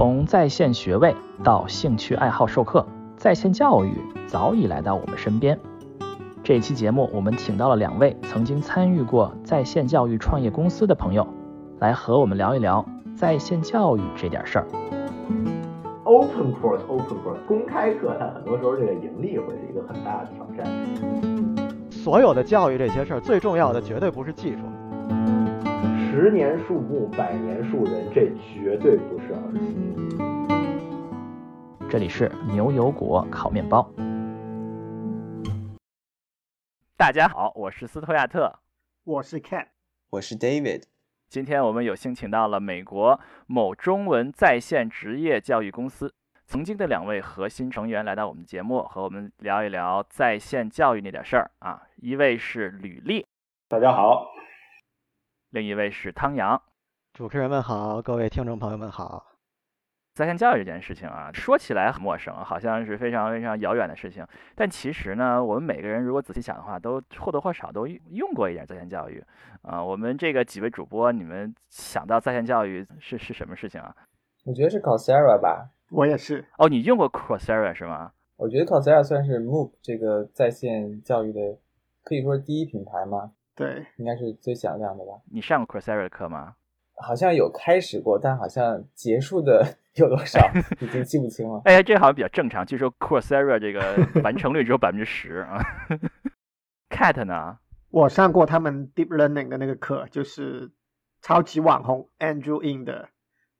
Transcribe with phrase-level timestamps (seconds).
[0.00, 2.86] 从在线学位到兴趣爱好授课，
[3.18, 5.60] 在线教育早已来到我们身边。
[6.42, 11.28] 这一期节目，我们请到了两位曾经参与过在线教育创业公司的朋友，
[11.80, 12.82] 来和我们聊一聊
[13.14, 14.66] 在线教育这点事儿。
[16.04, 20.66] Open course, open course，公开课，它很多时候这个盈利会是一个很大的挑战。
[21.90, 24.60] 所有的教育这些事儿，最重要的绝对不是技术。
[26.12, 29.76] 十年树木，百年树人，这绝对不是儿戏。
[31.88, 33.88] 这里是牛油果烤面包。
[36.96, 38.52] 大家好，我是斯托亚特，
[39.04, 39.66] 我是 Cat，
[40.10, 40.82] 我是 David。
[41.28, 46.12] 今天我们有幸请到了美国某中文在线职业教育公司
[46.44, 51.82] 曾经的两位核心成员来到我们节目，和我们聊一聊在线教育那点事儿啊。
[51.98, 53.24] 一位是吕丽，
[53.68, 54.26] 大家好，
[55.52, 56.62] 另一位是汤阳。
[57.12, 59.26] 主持人们好，各位听众朋友们好。
[60.14, 64.24] 在线教育这件事情啊，说起来很陌生，好像是非常非常遥远的事情。
[64.54, 69.20] 但其实呢，我们每个人如果仔细想的话，都或多或少都用过一点在线教育。
[69.62, 73.92] 啊、我们这个几位主播，你们想到在线教育是是什么事情啊？
[74.44, 75.70] 我觉得是 Coursera 吧。
[75.90, 76.46] 我也是。
[76.58, 78.12] 哦，你用过 Coursera 是吗？
[78.36, 81.58] 我觉得 Coursera 算是 MOOC 这个在线教育的，
[82.04, 83.32] 可以说是第一品牌吗？
[83.60, 85.12] 对，应该是最响亮的吧。
[85.30, 86.54] 你上过 Coursera 的课吗？
[86.96, 90.40] 好像有开始过，但好像结束的 有多少
[90.80, 91.60] 已经记不清了。
[91.66, 92.64] 哎，这好像比较正常。
[92.64, 95.62] 据说 Coursera 这个 完成率只有百分之十啊。
[96.88, 97.58] Cat 呢？
[97.90, 100.70] 我上过他们 Deep Learning 的那个课，就是
[101.20, 103.10] 超级网红 Andrew In 的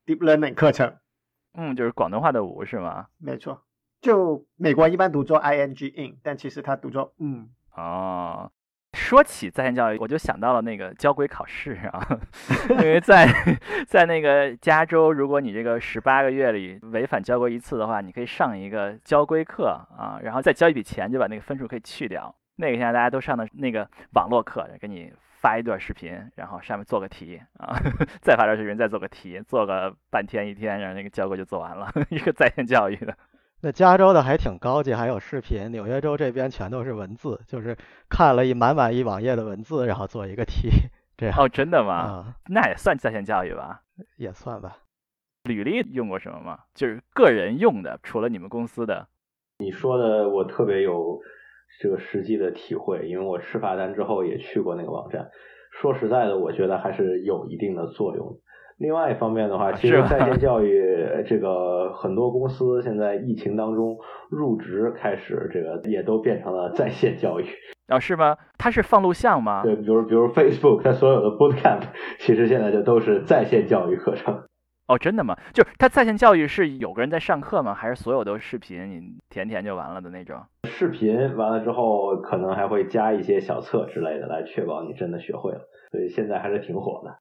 [0.06, 0.96] Deep Learning 课程。
[1.52, 3.08] 嗯，就是广东话的舞是吗？
[3.18, 3.62] 没错，
[4.00, 7.50] 就美国一般读作 ing in，但其实它读作嗯。
[7.74, 8.50] 哦，
[9.00, 12.06] 说起在线教育，我就想到了那个交规考试啊，
[12.70, 13.26] 因为在
[13.88, 19.68] 在那个加州，如果你这个十八个月里违反交规一次的话，你可以上一个交规课
[19.98, 22.32] 啊，然后再交一笔钱，就把那个分数可以去掉。
[22.56, 27.74] 那个现在大家都上的那个网络课，给你发一段视频，然后上面做个题啊，
[28.20, 33.16] 再发段视频，再做个题，做个半天一天，然后那个交规就做完了， 一个在线教育的。
[33.62, 35.70] 那加州的还挺高级，还有视频。
[35.70, 37.76] 纽约州这边全都是文字，就是
[38.08, 40.70] 看了一满满一网页的文字，然后做一个题，
[41.16, 41.36] 这样。
[41.38, 41.94] 哦，真的吗？
[41.94, 43.82] 啊、那也算在线教育吧？
[44.16, 44.78] 也算吧。
[45.44, 46.60] 履历用过什么吗？
[46.74, 49.08] 就是个人用的，除了你们公司的。
[49.58, 51.20] 你说的我特别有
[51.80, 55.28] 这个实际的体会，因为我吃罚单之后也去过那个网站。
[55.70, 58.40] 说实在的，我觉得还是有一定的作用。
[58.80, 63.98] 另外一方面的话，其实在线教育这个很多公司现在疫情当中
[64.30, 67.44] 入职开始，这个也都变成了在线教育。
[67.88, 68.38] 哦，是吗？
[68.56, 69.62] 它是放录像吗？
[69.62, 71.82] 对，比如比如 Facebook 它所有的 Bootcamp，
[72.20, 74.44] 其实现在就都是在线教育课程。
[74.88, 75.36] 哦，真的吗？
[75.52, 77.74] 就是它在线教育是有个人在上课吗？
[77.74, 80.40] 还是所有都是视频，你填填就完了的那种？
[80.64, 85.60] 视频完了之后，可能还会加一些小册之类的，来确保你真的学会了。
[85.92, 87.14] 所以现在还是挺火的。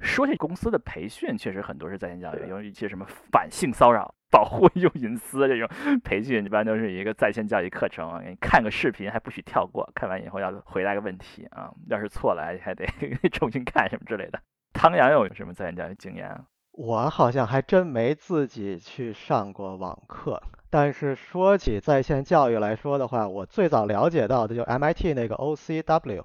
[0.00, 5.68] 说起公司的培训，确实很多是在线教育，有一些什么反性骚扰、保护用隐私这种
[6.04, 12.84] 培训，一般都是一个在线教育课程，给你看个视频还不许跳过，看完以后要回答个问题啊，要是错了还得
[13.32, 14.38] 重新看什么之类的。
[14.74, 16.44] 汤阳有什么在线教育经验啊？
[16.72, 26.22] 我好像还真没自己去上过网课，但是说起在线教育来说的话，我最早了解到的就 MIT 那个 OCW。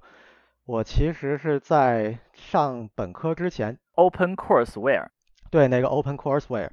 [0.65, 5.07] 我其实是在上本科之前，Open Courseware，
[5.49, 6.69] 对，那个 Open Courseware，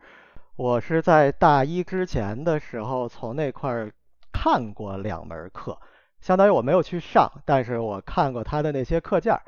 [0.57, 3.93] 我是在大一之前的时候从那块儿
[4.31, 5.81] 看过两门课，
[6.21, 9.41] 相当于我没有去上，但是我看过他的那些课件，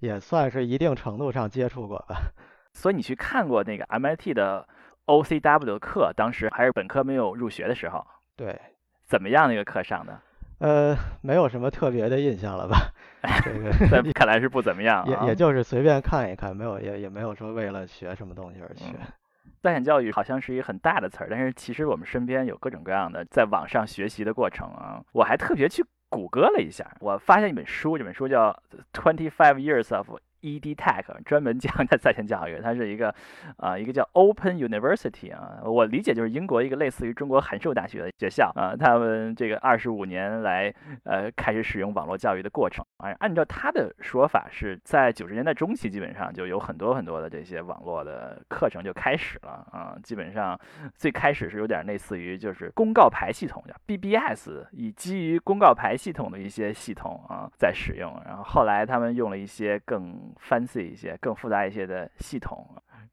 [0.00, 2.16] 也算是一定程度上接触过吧。
[2.74, 4.68] 所以你去看过那个 MIT 的
[5.06, 8.04] OCW 的课，当时还是本科没有入学的时候，
[8.36, 8.60] 对，
[9.04, 9.48] 怎么样？
[9.48, 10.20] 那个课上的？
[10.58, 12.92] 呃，没有什么特别的印象了吧？
[13.44, 18.86] 这个在看来是不怎么样、啊，也也就是随便看一看，没有也也没有说为了学什么东西而学。
[18.98, 25.02] 嗯、在线教育好像是一个很大的词儿，但是其实我们身边有各种各样的在网上学习的过程啊。
[25.12, 28.50] 我还特别去谷歌了一下，我发现一本书，这本书叫
[28.92, 30.08] 《Twenty Five Years of》。
[30.46, 33.12] ED Tech 专门讲在在线教育，它是一个
[33.56, 40.72] 啊、一个叫 Open University 啊，我理解就是英国一个类似于中国函授大学的学校啊，他们这个二十五年来
[41.02, 42.84] 呃开始使用网络教育的过程。
[42.98, 50.58] 啊，按照他的说法是在九十年代中期基本上就有很多很多的这些网络的课程就开始了啊，基本上
[50.94, 62.66] 最开始是有点类似于就是公告牌系统叫 BBS，以基于公告牌系统的一些系统啊在使用，然后后来他们用了一些更 fancy 一些、更复杂一些的系统，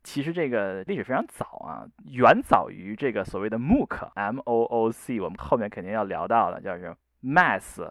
[0.03, 7.81] 其实这个历史非常早啊，远早于这个所谓的 MOOC，M O O C，我们后面肯定要聊到的，叫是 Mass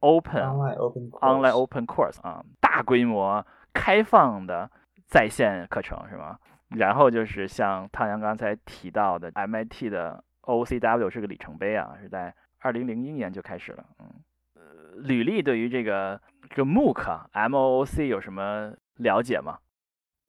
[0.00, 4.70] Open Online Open Online Course Open Course 啊，大规模开放的
[5.06, 6.38] 在线课程是吗？
[6.70, 13.84] 然后就是像汤阳刚才提到的 MIT 的 OCW 是个里程碑啊，是在二零零一年就开始了。
[14.00, 14.10] 嗯，
[14.54, 14.62] 呃，
[15.02, 16.20] 履历对于这个
[16.54, 19.58] 这个 MOOC M O O C 有什么了解吗？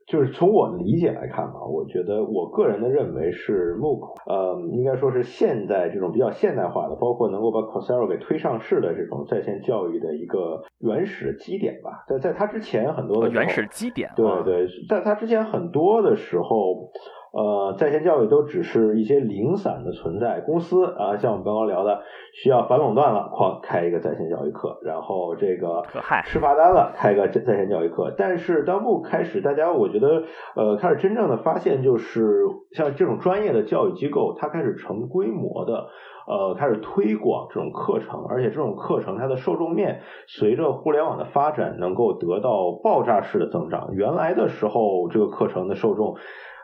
[0.07, 12.05] 就是从我的理解来看吧，我觉得我个人的认为是 MOOC，呃，应该说是现在这种比较现代化的，包括能够把 Coursera 给推上市的这种在线教育的一个原始基点吧。
[12.07, 16.91] 在在它之前很多的哦原始基点啊，对对，在它之前很多的时候，
[17.35, 20.39] 呃，在线教育都只是一些零散的存在。
[20.39, 22.01] 公司啊，像我们刚刚聊的，
[22.31, 25.83] 需要反垄断了，哐开一个在线教育课，然后这个
[26.23, 28.13] 吃罚单了，开一个在在线教育课。
[28.17, 30.23] 但是当 MOOC 开始，大家我觉得
[30.55, 32.39] 呃开始真正的发现，就是
[32.71, 35.87] 像这种专业的教育机构，它开始成规模的。
[36.27, 43.89] 呃，开始推广这种课程，而且这种课程它的受众面随着互联网的发展，能够得到爆炸式的增长。
[43.93, 46.15] 原来的时候，这个课程的受众，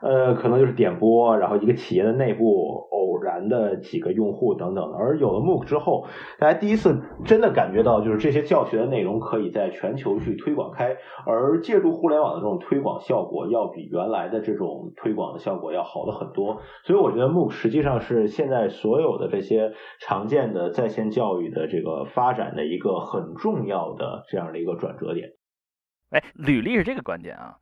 [0.02, 4.98] 呃，可能就是点播，然后一个企业的内部偶然的几个用户等等的。
[4.98, 6.08] 而有了 MOOC 之后，
[6.40, 16.62] 大家第一次真的感觉到，就是这些教学的内容可以在全球去推广开，而借助互联网的这种推广效果，要比原来的这种推广的效果要好的很多。
[16.84, 25.30] 所以我觉得 MOOC 实际上是现在所有的这些常见的在线教育的这个发展的一个很重要的这样的一个转折点。
[26.10, 27.58] 哎，履历是这个观点啊。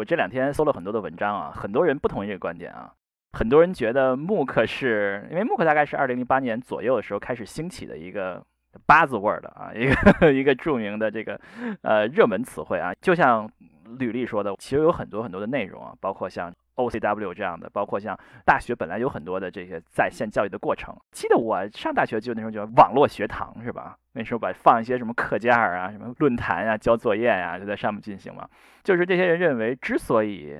[0.00, 2.90] 我这两天搜了很多的文章啊，很多人不同意这个观点啊。
[3.32, 8.42] 很多人觉得 MOOC 是因为 MOOC 大概是二零零八年左右的时候开始兴起的一个
[8.86, 11.38] buzzword 啊，一个 一个著名的这个
[11.82, 12.94] 呃热门词汇啊。
[13.02, 13.46] 就像
[13.98, 16.50] 履历说的，其实有很多很多的内容啊，包括像
[16.80, 20.94] OCW 这样的，包括像大学本来有很多的这些在线教育的过程。
[21.12, 23.96] 记得我上大学就那时候叫网络学堂是吧？
[24.12, 28.48] 那时候把放一些什么课件啊、什么论坛啊、交作业呀、就在上面进行嘛。
[28.82, 30.58] 就是这些人认为，之所以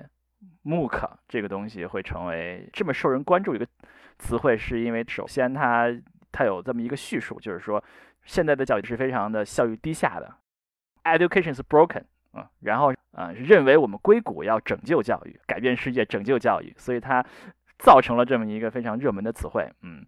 [0.64, 3.66] MOOC 这个东西会成为这么受人关注一个
[4.18, 5.88] 词汇，是因为首先它
[6.30, 7.82] 它有这么一个叙述，就是说
[8.24, 10.32] 现在的教育是非常的效率低下的
[11.04, 12.04] ，education is broken。
[12.34, 17.24] 嗯，然后啊、认为我们硅谷要拯救教育，改变世界，拯救教育，所以它
[17.78, 19.68] 造成了这么一个非常热门的词汇。
[19.82, 20.06] 嗯，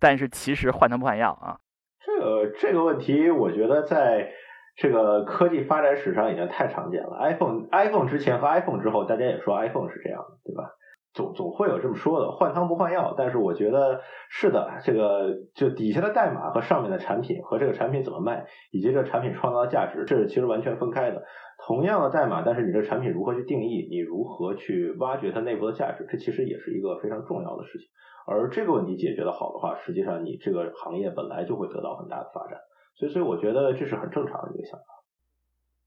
[0.00, 1.58] 但是其实换汤不换药啊。
[2.04, 4.32] 这个这个问题，我觉得在
[4.76, 7.18] 这个科技发展史上已经太常见了。
[7.20, 10.70] iPhone iPhone 之前和 iPhone 之后，大家也说 iPhone 是这样的，对吧？
[11.12, 13.14] 总总会有这么说的，换汤不换药。
[13.18, 21.24] 但是我觉得是的，这个就底下的代码和上面的产品和这个产品怎么卖，以及这个产品创造的价值，这是其实完全分开的。
[21.66, 27.88] 同样的代码，但是你这产品如何去定义，你如何去挖掘它内部的价值，这其实也是一个非常重要的事情。
[28.26, 32.58] 而这个问题解决的好的话，实际上你这个行业本来就会得到很大的发展。
[32.94, 34.84] 所以，所以我觉得这是很正常的一个想法。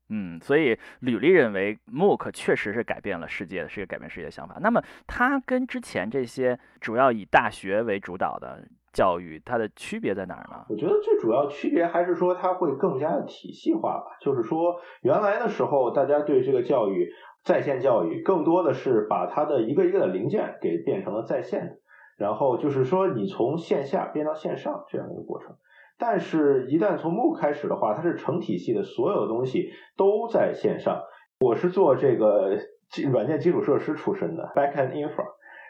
[0.09, 4.57] 嗯，所以吕丽认为 MOOC 确实是改变了世界，是一个改变世界的想法。
[4.61, 10.63] 那么它跟之前这些主要以大学为主导的教育，它的区别在哪儿呢？
[10.69, 14.17] 我觉得最主要区别还是说它会更加的体系化吧。
[14.21, 17.09] 就是说，原来的时候，大家对这个教育
[17.43, 21.75] 在线教育更多的是把它的一个一个的零件给变成了在线的，
[22.17, 25.55] 然后就是说你从线下变到线上这样一个过程。
[25.97, 31.01] 但是，一旦从 MOOC 开始的话，它是成体系的，所有的东西都在线上。
[31.39, 32.57] 我是做这个
[32.89, 35.25] 基软件基础设施出身的，backend infra。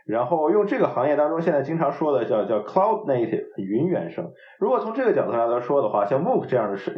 [0.06, 4.32] 然后用这个行业当中现在经常说的叫叫 cloud native 云原生。
[4.60, 6.92] 如果从这个角度上来说的话，像 MOOC 这样的是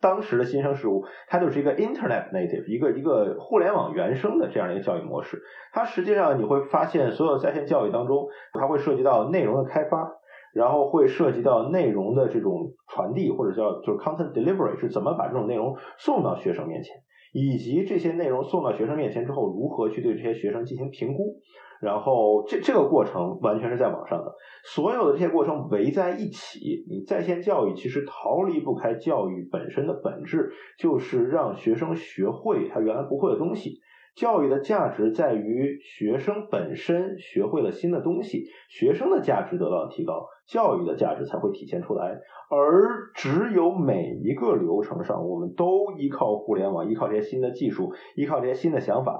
[0.00, 5.42] 当时的新生事物，它就是一个 internet native 一个一个互联网原生的这样一个教育模式。
[5.72, 10.18] 它实际上你会发现，所有在线教育当中，它会涉及到内容的开发。
[10.54, 16.94] 然后会涉及到内容的这种传递，或者叫就是 content delivery 是怎么把这种内容送到学生面前，
[17.32, 21.36] 以及这些内容送到学生面前之后，如何去对这些学生进行评估。
[21.82, 24.32] 然后这这个过程完全是在网上的，
[24.64, 26.84] 所有的这些过程围在一起。
[26.88, 33.80] 你在线教育其实逃离不开教育本身的本质，就是让学生学会他原来不会的东西。
[34.14, 42.20] 教育的价值在于学生本身学会了新的东西，学生的价值得到了提高，教育的价值才会体现出来。
[42.48, 49.18] 而只有每一个流程上，我们都依靠互联网，依靠这些新的技术，依靠这些新的想法，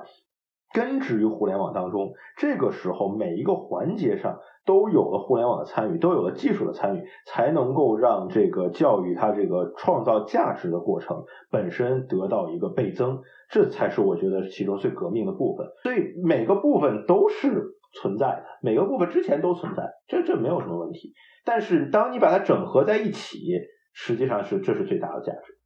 [0.73, 2.13] 根植于互联网当中。
[2.37, 13.21] 这个时候，每一个环节上都有了互联网的参与，都有了技术的参与，才能够让这个教育它这个创造价值的过程本身得到一个倍增。
[13.49, 15.67] 这才是我觉得其中最革命的部分。
[15.83, 21.13] 所以每个部分都是存在的，每个部分之前都存在，这这没有什么问题。
[21.45, 23.39] 但是当你把它整合在一起，
[23.93, 25.59] 实际上是这是最大的价值。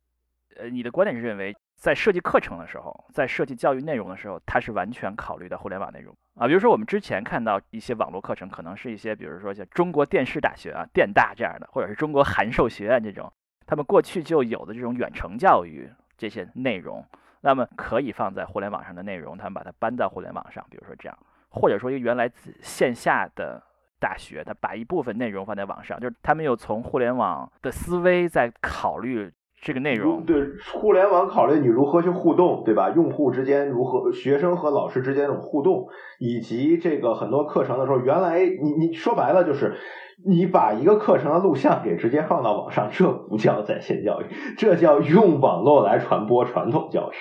[0.59, 6.47] 呃，你的观点是认为，在设计课程的时候，在设计教育内容的时候，它是完全考虑的互联网内容啊。
[6.49, 13.31] 比如说，我们之前看到一些网络课程，可能是一些，比如说像中国电视大学啊、电大这样的，或者是中国函授学院这种，
[13.67, 17.05] 他们过去就有的这种远程教育这些内容，
[17.43, 21.19] 那么可以放在互联网上的内容，他们把它搬到互联网上，比如说这样，
[21.51, 22.29] 或者说一个原来
[22.63, 23.63] 线下的
[24.01, 29.31] 大学，他把一部分内容放在网上，就是他们又从互联网的思维在考虑。
[29.63, 30.37] 这个内容对
[30.75, 32.91] 互联网考虑你如何去互动，对吧？
[32.91, 35.89] 用户之间如何，学生和老师之间这种互动，
[36.21, 39.77] 以及这个很多课程的时候，原来你你说白了就是
[40.25, 47.15] 你把一个课程的录像给直接放到网上，这不叫在线教育，这叫用网络来传播传统教育。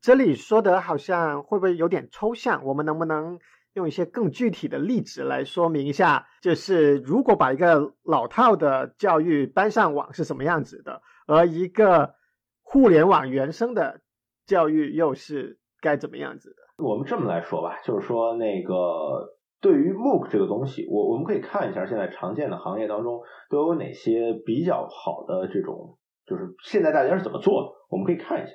[0.00, 2.64] 这里说的好像会不会有点抽象？
[2.64, 3.38] 我们能不能
[3.72, 6.26] 用一些更具体的例子来说明一下？
[6.42, 11.00] 就是如果把一个老套的教育搬上网是什么样子的？
[11.26, 12.14] 而一个
[12.62, 14.00] 互联网原生的
[14.46, 16.84] 教育又是该怎么样子的？
[16.84, 18.74] 我们这么来说吧，就是说那个
[19.60, 28.52] 对于 MOOC 这个东西，我我们可以看一下现在常见的行业当中都有哪些比较好的这种，就是现在大家是怎么做的，我们可以看一下。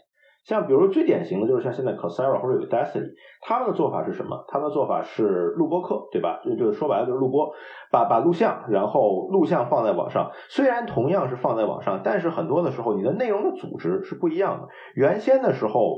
[0.47, 3.11] 像比如最典型的就是像现在 Coursera 或者 Udacity，
[3.41, 4.45] 他们的做法是什么？
[4.47, 6.39] 他们的做法是录播课，对吧？
[6.45, 7.51] 就就说白了就是录播，
[7.91, 10.31] 把把录像，然后录像放在网上。
[10.47, 14.69] 虽然同样是放在网上，但是很多的时候你的内容的组织是不一样的。
[14.95, 15.97] 原先的时候，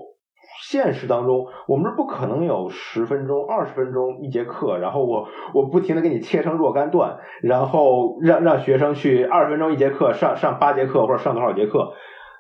[0.64, 11.94] 现实当中我们是不可能有十分钟、二十分钟一节课，然后我我不停的给你切成若干段，然后让让学生去二十分钟一节课上上八节课或者上多少节课。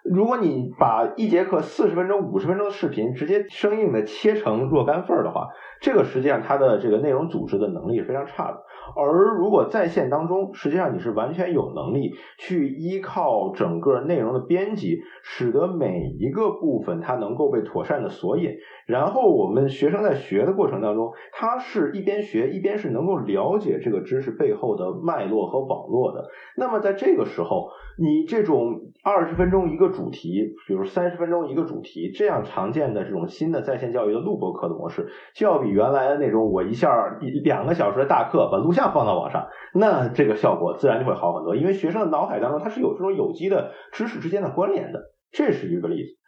[0.03, 5.47] 如果你把一节课四十分钟、五十分钟的视频直接生硬的切成若干份儿的话，
[5.81, 8.63] 这个实际上它的这个内容组织的能力是非常差的。
[8.95, 18.51] 而如果在线当中，实际上你是完全有能力去依靠整个内容的编辑，使得每一个部分它能够被妥善的索引。
[18.85, 26.27] 然后我们学生在学的过程当中，他是一边学一边是能够了解这个知识背后的脉络和网络的。
[26.57, 41.55] 那么在这个时候，你这种二十分钟一个主题，比如三十分钟一个主题，这样常见的这种新的在线教育的录播课的模式，就要比原来的那种我一下一两个小时的大课把录图像放到网上，那这个效果自然就会好很多。
[41.55, 44.99] 因为学生的脑海当中它是有这种有机的知识之间的关联的，
[45.31, 46.19] 这是一个例子。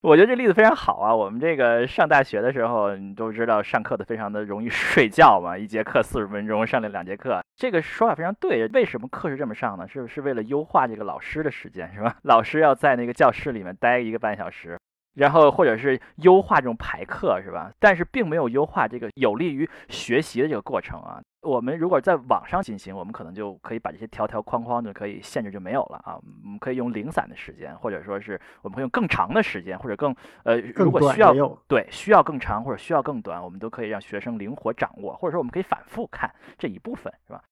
[0.00, 1.14] 我觉得这例子非常好啊！
[1.14, 8.66] 我们这个上大学的时候，你都知道上课的非常的容易睡觉嘛， 一节课四十分钟上了两节课，这个说法非常对。
[8.68, 9.86] 为什么课是这么上呢？
[9.86, 12.16] 是是为了优化这个老师的时间，是吧？
[12.22, 14.78] 老师要在那个教室里面待一个半小时。
[15.14, 17.70] 然后或者是优化这种排课是吧？
[17.78, 21.20] 但是并没有优化这个有利于学习的这个过程啊。
[21.42, 26.14] 我们如果在网上进行，我们可能就可以把这些条条框框就可以限制就没有了啊。
[26.44, 30.14] 我们可以用零散的时间，或者说是我们会用更长的时间，或者更
[30.44, 31.34] 呃，如果需要
[31.66, 37.42] 对需要更长或者需要更短，我们都可以让学生灵活掌握，或者说我们可以反复看这一部分是吧？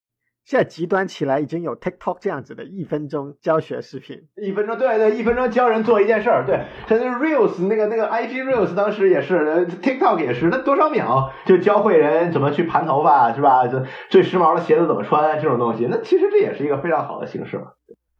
[0.51, 4.23] 现在极端起来，已经有 TikTok 这样子的一分钟教学视频。
[4.35, 6.63] 一分钟，对对，一分钟教人做一件事儿，对。
[6.89, 13.69] 甚至 Reels 那个那个 IG Reels 当时也是，TikTok 也是，那多少秒就教会人怎么去盘头发，是吧？
[13.69, 17.67] 就最时髦的鞋子怎么穿这种东西，那其实这也是一个非常好的形式嘛。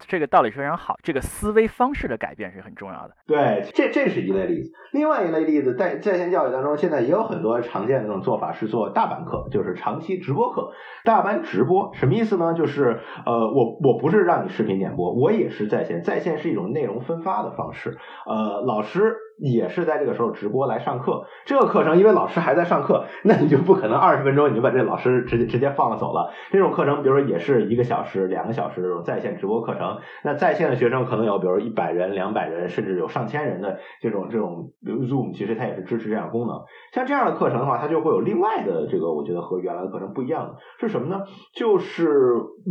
[0.07, 3.15] 这个道理非常好，这个思维方式的改变是很重要的。
[3.27, 4.73] 对，这这是一类例子。
[4.93, 10.73] 另外一类例子，在在线教育当中，现在也有很多常见的这种做法，是做大班课，就是长期直播课。
[11.05, 12.55] 大班直播什么意思呢？
[12.55, 16.03] 就是呃，我我不是让你视频点播，我也是在线。
[16.03, 17.97] 在线是一种内容分发的方式。
[18.27, 19.17] 呃，老师。
[19.41, 26.31] 也是在这个时候直播来上课，这个课程因为老师还在上课，那你就不可能二十分钟你就把这老师直接直接放了走了。
[26.51, 36.61] 这种课程，比如说也是一个小时、两个小时这种在线直播课程，那在线的学生可能有，比如一百人、两百人，甚至有上千人的这种这种比如 Zoom，其实它也是支持这样功能。
[36.93, 41.23] 像这样的课程的话，它就会有另外的这个，我觉得和原来的课程不一样的是什么呢？
[41.55, 42.09] 就是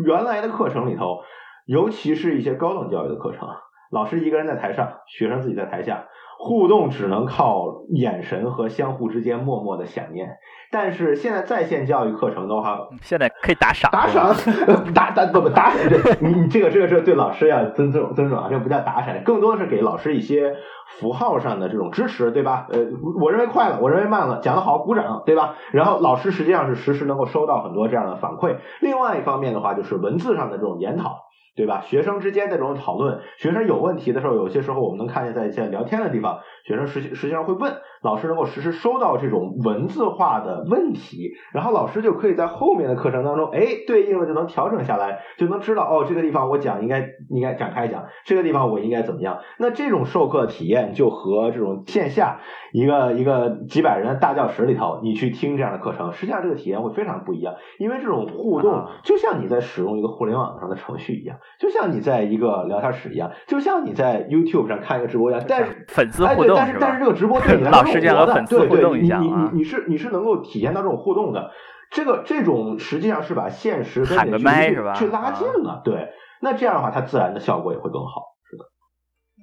[0.06, 1.18] 原来的课程里头，
[1.66, 3.48] 尤其是一些高等教育的课程，
[3.92, 6.06] 老师一个人在台上，学生自己在台下。
[6.42, 10.38] 互动只能靠眼神和相互之间默默的想念。
[10.72, 14.34] 但是现在在线教育课程的话，现在可以打赏，打赏，
[14.96, 15.80] 打打不不打赏，
[16.22, 20.56] 你你这个这个是对老师要尊重尊重啊，这不叫打赏，更多的是给老师一些
[21.00, 22.68] 符号上的这种支持，对吧？
[22.70, 22.80] 呃，
[23.20, 25.56] 我认为快了，我认为慢了，讲得好，鼓掌，对吧？
[25.72, 28.56] 然后老师实际上是实时能够收到很多这样的反馈。
[28.80, 31.18] 另外一方面的话，就是文字上的这种研讨。
[31.60, 31.82] 对吧？
[31.82, 49.40] 学生之间的这种讨论，学生有问题的时候，有些时候我们能看见在一些聊天的地方，学生实实际上会问老师，能够实时收到这种文字化的问题，然后老师就可以在后面的课程当中，哎，对应的就能调整下来，就能知道哦，这个地方我讲应该应该展开讲，这个地方我应该怎么样？
[49.58, 52.40] 那这种授课体验就和这种线下
[52.72, 61.38] 一个一个几百人的大教室里头，你去听这样的课程，实际上这个体验会非常不一样，因为这种互动就像你在使用一个互联网上的程序一样。
[61.60, 71.52] 就像你在一个聊天室一样，就像你在 YouTube 上看一个直播一样，但是粉丝互动但是但是这个直播对你来 说是活的，对对，你你你你是你是能够体验到这种互动的，
[71.92, 74.94] 这个这种实际上是把现实跟喊个麦是吧？
[74.94, 76.10] 去拉近了，对，
[76.42, 78.24] 那这样的话，它自然的效果也会更好。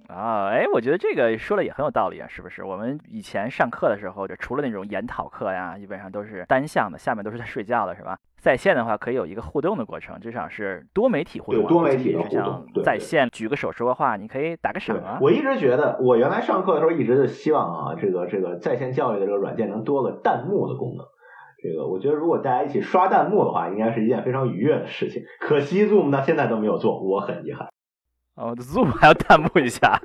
[0.08, 2.62] 啊，哎，我觉得这个说的也很有道理啊，是不是？
[2.62, 8.16] 我们以前上课的时候，就除了那种研讨课呀，基本上都是单向的，下面都是在睡觉的，是吧？
[8.46, 12.64] 在线的话，可以有一个互动的过程，至少是多媒体互动，多媒体的互动。
[12.84, 15.18] 在线举个手说个话，你可以打个赏啊。
[15.20, 21.04] 我一直觉得，我原来上课的时候一直就希望啊，这个这个在线教育的这个软件能多个弹幕的功能。
[21.60, 25.24] 这个我觉得，如果大家一起刷弹幕的话，应该是一件非常愉悦的事情。
[25.40, 27.66] 可惜 Zoom 到现在都没有做，我很遗憾。
[28.36, 29.98] 哦，Zoom 还要弹幕一下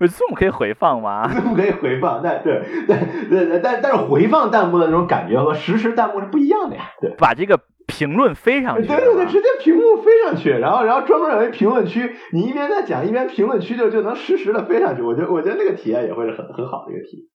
[0.00, 6.84] ，Zoom 可以回放吗？Zoom 可以回放，但对对对，但但是回放弹幕的那种感觉和实时弹幕是不一样的呀。
[7.02, 15.02] 对，把这个评论飞上去，对对对，直接屏幕飞上去，然后然后专门有一评论区，你一边在讲，一边评论区就就能实时的飞上去。
[15.02, 17.26] 我觉得我觉得那个体验也会是很很好的一个体验。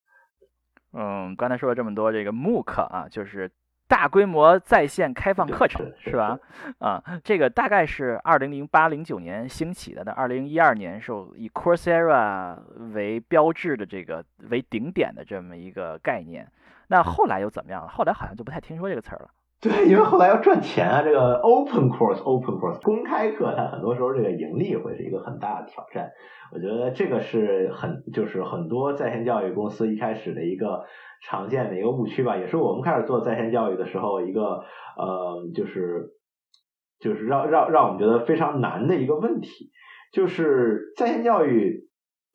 [1.00, 3.52] 嗯，刚才说了这么多这个 MOOC 啊，就是。
[3.88, 6.38] 大规模在线开放课程是吧？
[6.80, 12.58] 啊，这个大概是二零零八零九年兴起的，那二零一二年受以 Coursera
[12.94, 16.48] 为标志的这个为顶点的这么一个概念。
[16.90, 17.88] 那后来又怎么样了？
[17.88, 19.30] 后来好像就不太听说这个词儿了。
[19.62, 26.12] 对，因为后来要赚钱啊，这个 Open Course，Open Course 公开课，它很多时候这个盈利会是一个很大的挑战。
[26.54, 30.86] 我觉得这个是很就是很多在线教育公司一开始的一个。
[31.20, 34.64] 常见的一个误区吧，也是我们开始做在线教育的时候一个
[34.96, 36.12] 呃，就是
[37.00, 39.72] 就是让让让我们觉得非常难的一个问题，
[40.14, 41.90] 就是在线教育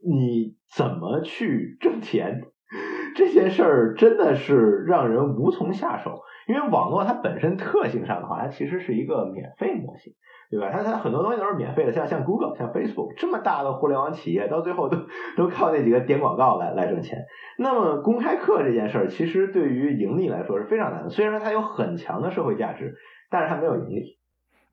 [0.05, 2.41] 你怎么去挣钱
[3.15, 10.13] 这件事儿真的是让人无从下手，因为网络它本身特性上的话，它其实是一个免费模型。
[10.51, 10.69] 对吧？
[10.71, 14.99] 它它很多东西都是免费的，像像 Google、像 Facebook 这么大的互联网企业，到最后都
[15.35, 17.25] 都靠那几个点广告来来挣钱。
[17.57, 21.09] 那么公开课这件事儿，其实对于盈利来说是非常难的。
[21.09, 22.97] 虽然说它有很强的社会价值，
[23.31, 24.19] 但是它没有盈利。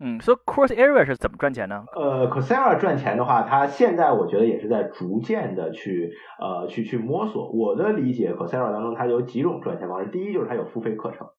[0.01, 1.85] 嗯，所以 Coursera 是怎么赚钱呢？
[1.95, 7.49] 呃，Coursera 赚钱的话，它现在我觉得也是在逐渐的去呃去去摸索。
[7.53, 10.11] 我的理解，Coursera 当中它有几种赚钱方式。
[10.11, 11.29] 第一就是它有付费课程。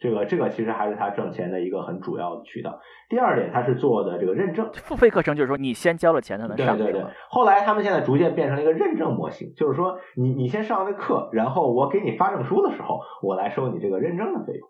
[0.00, 2.80] 这个这个其实还是他挣钱的一个很主要的渠道。
[3.08, 6.76] 第二点，他是做的这个认证，付费课程就是说你先交了钱才能上。
[6.76, 7.04] 对对对。
[7.30, 14.68] 后来他们现在逐渐变成了一个认证模型，就是说你你先上那课，然后我给你发证书的时候，我来收你这个认证的费用。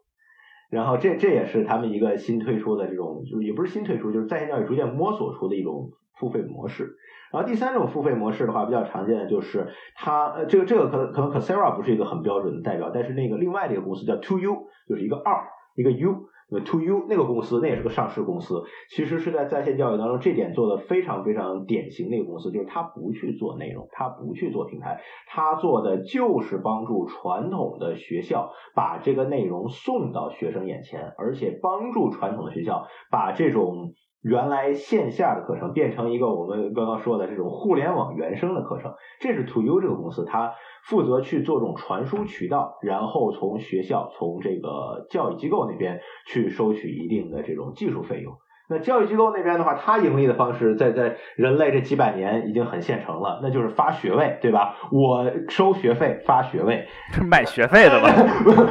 [0.76, 6.96] 然后这这也是他们一个新推出的这种，就也不是新推出，就是在线教育逐渐摸索出的一种付费模式。
[7.32, 33.92] 然后第三种付费模式的话，比较常见的就是它，呃，这个这个可能可能 c o r s e r a 不是一个很标准的代表，但是那个另外的一个公司叫 To U，就是一个二一个 U，那 To U 那个公司那也是个上市公司，其实是在在线教育当中这点做的非常非常典型的一个公司，就是它不去做内容，它不去做平台，它做的就是帮助传统的学校把这个内容送到学生眼前，而且帮助传统的学校把这种。
[34.28, 48.34] 原来线下的课程变成一个我们刚刚说的这种互联网原生的课程，这是 To U 这个公司，它负责去做这种传输渠道，然后从学校、从这个教育机构那边去收取一定的这种技术费用。
[48.68, 54.76] 那教育机构那边的话，它盈利的方式在在人类这几百年已经很现成了，那就是发学位，对吧？
[54.90, 56.86] 我收学费发学位，
[57.28, 58.08] 卖学费的吧？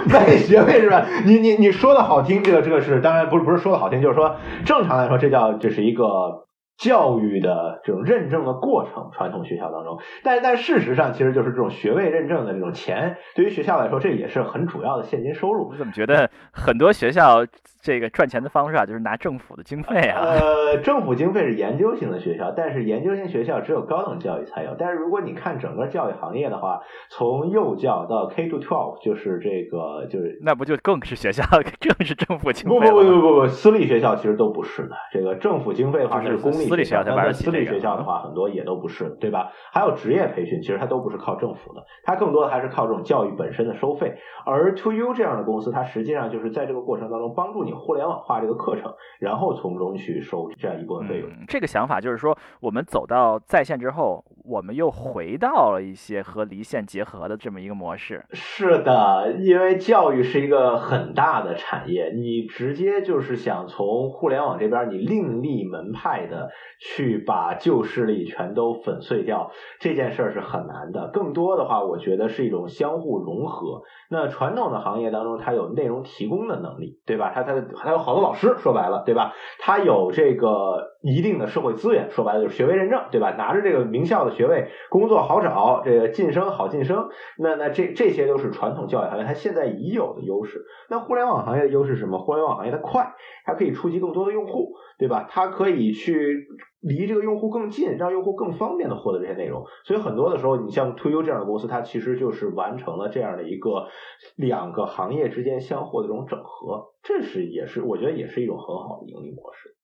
[0.08, 1.06] 卖学费是吧？
[1.26, 6.46] 你你你说的好听，这个这个是当然不是不是说的好听，就是说正常来说，这叫这是一个
[6.78, 15.70] 教育的这种认证的过程，传统学校当中，但但事实上，其实就是这种学位认证的这种钱，对于学校来说，这也是很主要的现金收入。
[15.70, 17.46] 我怎么觉得很多学校
[17.86, 20.18] 这个赚钱的方式啊，就是拿政府的经费啊？
[20.26, 24.72] 呃，政府经费是研究型的学校，但是研究型学校只有高等教育才有。
[24.76, 31.44] 但是如果你看整个教育行业的话，从幼教到 K to twelve，就是这个就是那不就更是学校，
[31.80, 32.80] 更是政府经不？
[32.80, 34.96] 不不不不不，私立学校其实都不是的。
[35.14, 39.52] 这个政府经费的话就是公立私立学校私立学校的话，很多也都不是，对吧？
[39.72, 44.16] 还有职业培训，其实它都不是靠政府的，它更多的还是靠这种教育本身的收费。
[44.44, 51.30] 而 To U 这样的公司，它实际上就是在这个过程当中帮助你互联网化这个课程，然后从中去收这样一部分费用。
[51.48, 58.24] 这个想法就是说，我们走到在线之后，我们又回到了一些和离线结合的这么一个模式。
[58.32, 71.10] 是的，因为教育是一个很大的产业，你直接就是想从互联网这边你另立门派的去把旧势力全都粉碎掉，这件事儿是很难的。
[71.12, 73.82] 更多的话，我觉得是一种相互融合。
[74.10, 77.32] 那传统的行业当中，它有内容提供的能力，对吧？
[77.34, 79.34] 它它它有好多老师，说白了，对吧？
[79.60, 83.30] 它有这个一定的社会资源，说白了就是学位认证，对吧？
[83.38, 90.66] 拿着这个名校的学位，工作好找，这个晋升好晋升，那那这这些都是传统教育行业它现在已有的优势。
[90.90, 92.18] 那互联网行业的优势是什么？
[92.18, 93.14] 互联网行业它快，
[93.46, 95.28] 它可以触及更多的用户，对吧？
[95.30, 96.48] 它可以去
[96.82, 99.64] 离这个用户更近，让用户更方便的获得这些内容。
[99.84, 103.90] 所以很多的时候，你像 To U 这样的公司，它其实就是完成了这样的一个
[104.36, 109.76] 两个行业之间相互的这种整合，这是也是我觉得也是一种很好的盈利模式。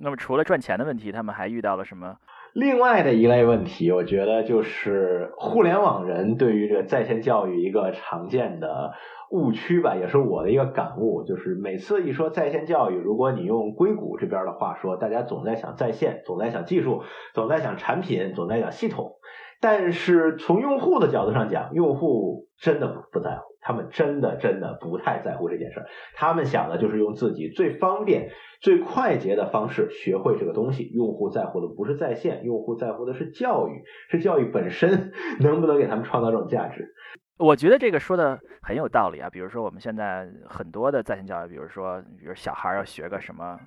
[0.00, 2.16] 那么除了赚钱的问题，他们还遇到了什么？
[2.52, 8.92] 另外的一类问题，我觉得就是互联网人对于这个在线教育一个常见的
[9.30, 17.02] 误区吧，也是我的一个感悟，就是每次一说在线教育，如果你用硅谷这边的话说，大家总在想在线，总在想技术，
[17.32, 19.14] 总在想产品，总在想系统。
[19.60, 25.86] 但是从用户的角度上讲，用户真的不在乎，他们真的真的不太在乎这件事儿。
[26.14, 30.84] 他们想的就是用自己最方便、最快捷的方式学会这个东西。
[30.94, 36.94] 用户在乎的不是在线，用户在乎的是教育，是教育本身能不能给他们创造这种价值。
[37.38, 39.28] 我觉得这个说的很有道理啊。
[39.28, 43.58] 比如说我们现在很多的在线教育，比如说，比如小孩要学个什么。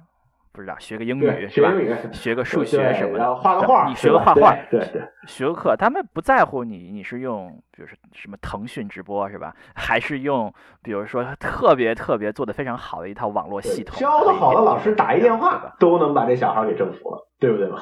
[0.57, 1.71] 不知道学个英语是吧
[2.11, 4.81] 学个数学什么的，然后画个画，你学个画画，对。
[5.27, 9.53] 学个课，他们不在乎你你是用，比如说什么腾讯直播是吧？
[9.75, 15.75] 还是用，比如说特别特别做的非常好的一套网络系统，教的好的老师打一电话？
[15.79, 17.77] 都能把这小孩给征服了，对不对嘛？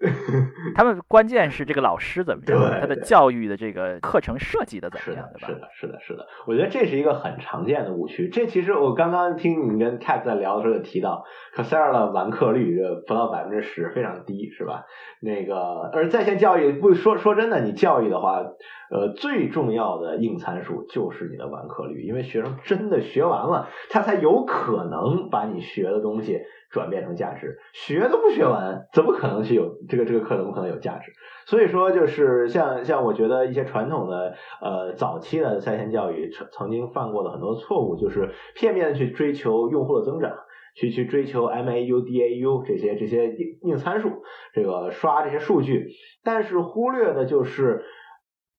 [0.76, 5.48] 他们关键是这个老师怎么样，他的教育的这个课程设计的怎么样，对吧？
[5.48, 6.26] 是的，是的，是的。
[6.46, 8.28] 我觉得这是一个很常见的误区。
[8.28, 14.84] 这其实我刚刚听你跟 Cat 在聊的时候也提到 c o s e r a 的完课率不到百分之十，非常低，是吧？
[15.20, 18.44] 那个，而在线教育不说说真的，你教育的话，
[18.90, 27.58] 呃，最重要的硬参数就是你的完课率，因为学生真的学完了，他才有可能把你学的东西转变成价值。
[27.72, 31.12] 学都不学完，怎么可能去有这个这个课怎么可能有价值？
[31.46, 40.34] 所以说，就是像像我觉得一些传统的呃早期的在线教育曾曾经犯过的很多错误，就是片面地去追求用户的增长，
[40.76, 44.22] 去去追求 MAU、DAU 这些这些硬硬参数，
[44.52, 45.88] 这个刷这些数据，
[46.22, 47.82] 但是忽略的就是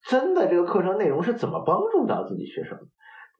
[0.07, 2.85] 真的这个课程内容是怎么帮助到自己学生的。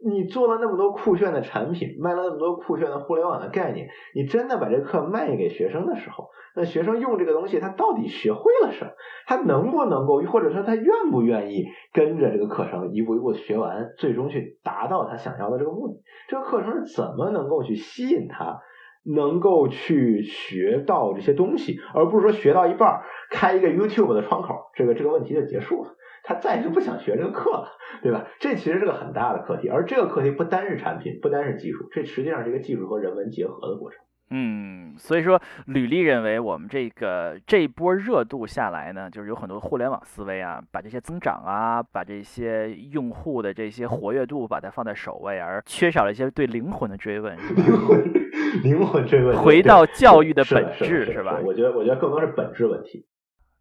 [0.02, 8.91] 你做了那么多酷炫的产品，卖了那么多酷炫的互联网的概念，你真的把这课卖给学生的时候，那学生用这个东西，他到底学会了什么？
[9.28, 15.95] 他能不能够，或者说他愿不愿意跟着这个课程一步一步学完，最终去达到他想要的这个目的？
[16.30, 18.62] 这个课程是怎么能够去吸引他，
[19.04, 25.89] 能够去学到这些东西，而不是说学到一半儿开一个 YouTube 的窗口，这个这个问题就结束了。
[26.23, 27.69] 他再也不想学这个课了，
[28.01, 28.27] 对吧？
[28.39, 33.99] 这其实是个很大的课题，而这个课题不单是产品，不单是技术，这实际上是一个技术和人文结合的过程。
[34.32, 48.13] 嗯，所以说吕丽认为我们这个这一波热度下来呢，就是有很多互联网思维啊，把这些增长啊，把这些用户的这些活跃度把它放在首位，而缺少了一些对灵魂的追问， 灵魂，
[48.63, 53.08] 灵魂追问，回到教育的本质是吧我觉得，我觉得更多是本质问题。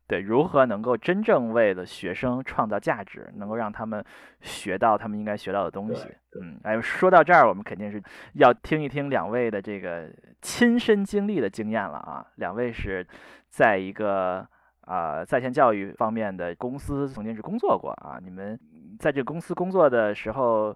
[0.09, 4.03] 对，如何能够真正为了学生创造价值，能够让他们
[4.41, 6.09] 学到他们应该学到的东西。
[6.41, 12.27] 嗯，哎，说到这儿，我们肯定是要听一听两位的这个亲身经历的经验了啊。
[12.37, 13.07] 两位是
[13.51, 14.49] 在一个
[14.81, 18.19] 啊、在线教育方面的公司曾经是工作过啊。
[18.23, 18.59] 你们
[18.99, 20.75] 在这个公司工作的时候，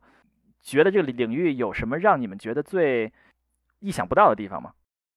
[0.61, 3.11] 觉得这个领域有什么让你们觉得最
[3.81, 4.73] 意想不到的地方吗？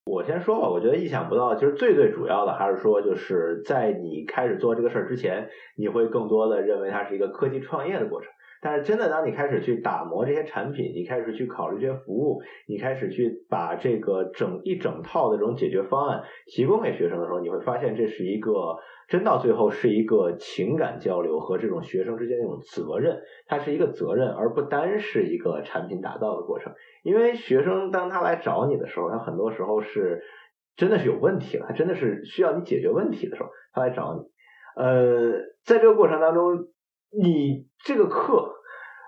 [0.06, 8.32] 我先说吧，我觉得意想不到，其实最最主要的还是说，就是在你开始做这个事儿之前，你会更多的认为它是一个科技创业的过程。
[8.66, 26.74] 但是真的，当你开始去打磨这些产品，你开始去考虑这些服务，你开始去把这个整一整套的这种解决方案提供给学生的时候，你会发现这是一个真到最后是一个情感交流和这种学生之间的一种责任，它是一个责任，而不单是一个产品打造的过程。
[27.04, 30.24] 因为学生当他来找你的时候，他很多时候是
[30.76, 34.22] 真的是有问题了，他真的是需要你解决问题的时候，他来找你。
[34.76, 36.66] 呃，在这个过程当中，
[37.22, 38.54] 你这个课。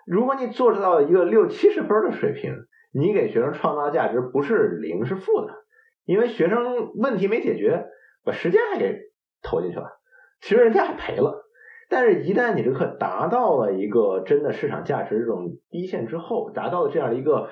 [0.08, 2.56] 如果你做到一个六七十分的水平，
[2.94, 5.54] 你给学生创造价值不是零是负的，
[6.06, 7.86] 因为学生问题没解决，
[8.24, 8.98] 把时间还给
[9.44, 10.00] 投进去了，
[10.40, 11.44] 其实人家还赔了。
[11.90, 17.50] 但是，一旦你这课达到了一个真的市场价值这种一线之后，达到了这样一个。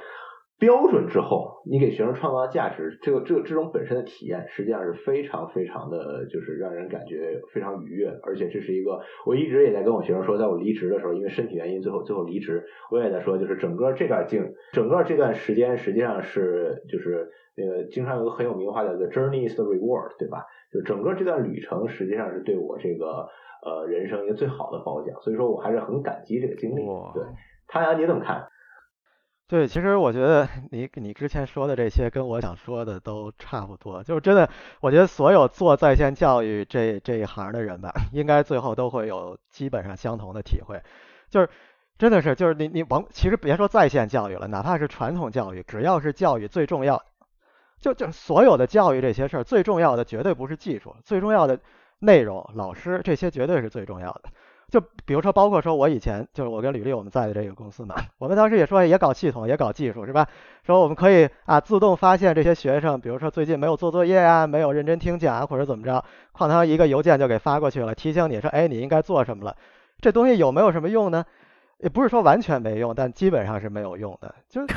[0.57, 8.07] 标准之后，你给学生创造的价值，这个这个这种本身的体验，实际上是非常非常的，就是让人感觉非常愉悦。
[8.23, 20.45] 而且这是一个，我一直也在跟我学生说，在我离职的时候，因为身体原因，最后最后离职，我也在说，就是整个这段经，整个这段时间，实际上是就是那个经常有个很有名的话叫做 “journey is the reward”，对吧？
[20.71, 23.27] 就整个这段旅程，实际上是对我这个
[23.65, 25.15] 呃人生一个最好的褒奖。
[25.21, 26.85] 所以说我还是很感激这个经历。
[27.13, 27.23] 对，
[27.67, 28.47] 汤阳你怎么看？
[29.47, 34.49] 对，其实我觉得 你你之前说的这些跟我想说的都差不多，就是真的，
[34.81, 40.81] 我觉得所有做在线教育这这一行的人吧， 应该最后都会有基本上相同的体会，
[41.29, 41.47] 就是
[41.99, 47.03] 真的是就是你你甭其实别说在线教育了，哪怕是传统教育，只要是教育最重要，
[47.79, 51.59] 就就所有的教育这些事儿最重要的绝对不是技术，最重要的
[51.99, 54.23] 内容、老师这些绝对是最重要的。
[54.69, 60.27] 就比如说，包括说，我以前就是我跟吕丽我们在的这个公司嘛，我们当时也说也搞系统，也搞技术，是吧？
[60.63, 66.03] 说我们可以啊自动发现这些学生，比如说最近没有做作业啊，没有认真听讲啊或者怎么着，
[66.35, 69.55] 哐当一个邮件就给发过去了，提醒你说，哎，你应该做什么了。
[70.01, 71.23] 这东西有没有什么用呢？
[71.77, 74.33] 也不是说完全没用，但基本上是没有用的。
[74.49, 74.67] 就 是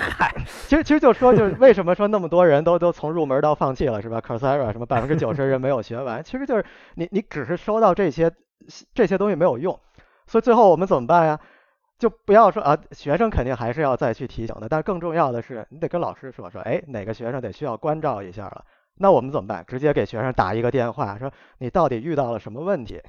[0.67, 6.65] 其实其实就说就是为什么说那么多人都都从入门到放弃了，是吧？Coursera 什么百分之九十人没有学完，其实就是
[6.97, 8.31] 你你只是收到这些。
[8.95, 9.79] 这些东西没有用，
[10.27, 11.41] 所以最后我们怎么办呀？
[11.99, 18.65] 就不要说啊，学生肯定还是要再去提醒的，但更重要的是，你得跟老师说说，哎，哪个学生得需要关照一下了。
[18.99, 19.65] 那我们怎么办？
[19.67, 23.03] 直接给学生打一个电话，说你到底遇到了什么问题？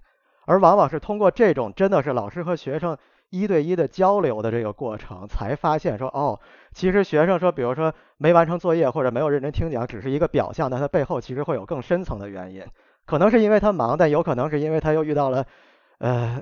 [0.45, 2.97] 而往往是通过这种真的是老师和学生
[3.29, 6.39] 一对一的交流的这个过程，才发现说，哦，
[6.73, 12.65] 其实学生说，比如说没完成作业或者没有认真听讲，只是一个表象，但它背后其实会有更深层的原因。
[13.09, 15.43] 可能是因为他忙，但有可能是因为他又遇到了，
[15.97, 16.39] 呃，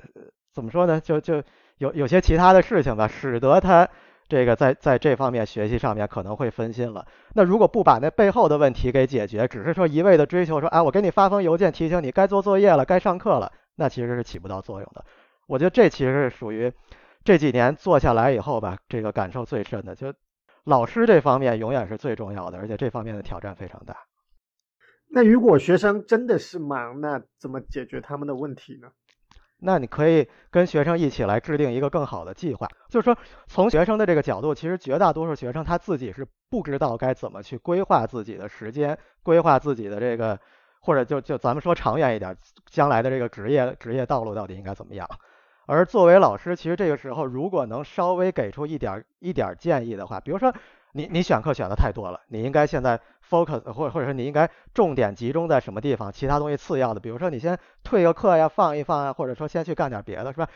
[0.52, 1.00] 怎么说呢？
[1.00, 1.42] 就就
[1.78, 3.88] 有有些其他的事情吧，使得他
[4.28, 7.06] 这个在在这方面学习上面可能会分心了。
[7.32, 15.02] 那如果不把那背后的问题给解决，只是说一味的追求说，啊，我给你发封邮件提醒你该做作业了，该上课了，那其实是起不到作用的。
[15.46, 16.70] 我觉得这其实是属于
[17.24, 20.12] 这几年做下来以后吧，这个感受最深的，就
[20.64, 23.96] 老师这方面永远是最重要的，而且这方面的挑战非常大。
[25.10, 28.88] 那如果学生真的是忙，那怎么解决他们的问题呢？
[29.60, 32.68] 那你可以跟学生一起来制定一个更好的计划。
[32.88, 33.18] 就是说，
[33.48, 40.38] 从学生的这个角度，其实绝大多数学生他自己是不知道该怎么去规划自己的时间，规划自己的这个，
[40.80, 42.36] 或者就就咱们说长远一点，
[42.70, 45.08] 将来的这个职业职业道路到底应该怎么样。
[45.66, 50.54] 而作为老师，其实这个时候如果能稍微给出一点一点建议的话，比如说
[50.92, 53.00] 你你选课选的太多了，你应该现在。
[53.28, 60.48] focus 或者或者说你应该重点集中在什么地方，其他东西次要的，比如说你先退个课呀，放一放啊，或者说先去干点别的，是吧？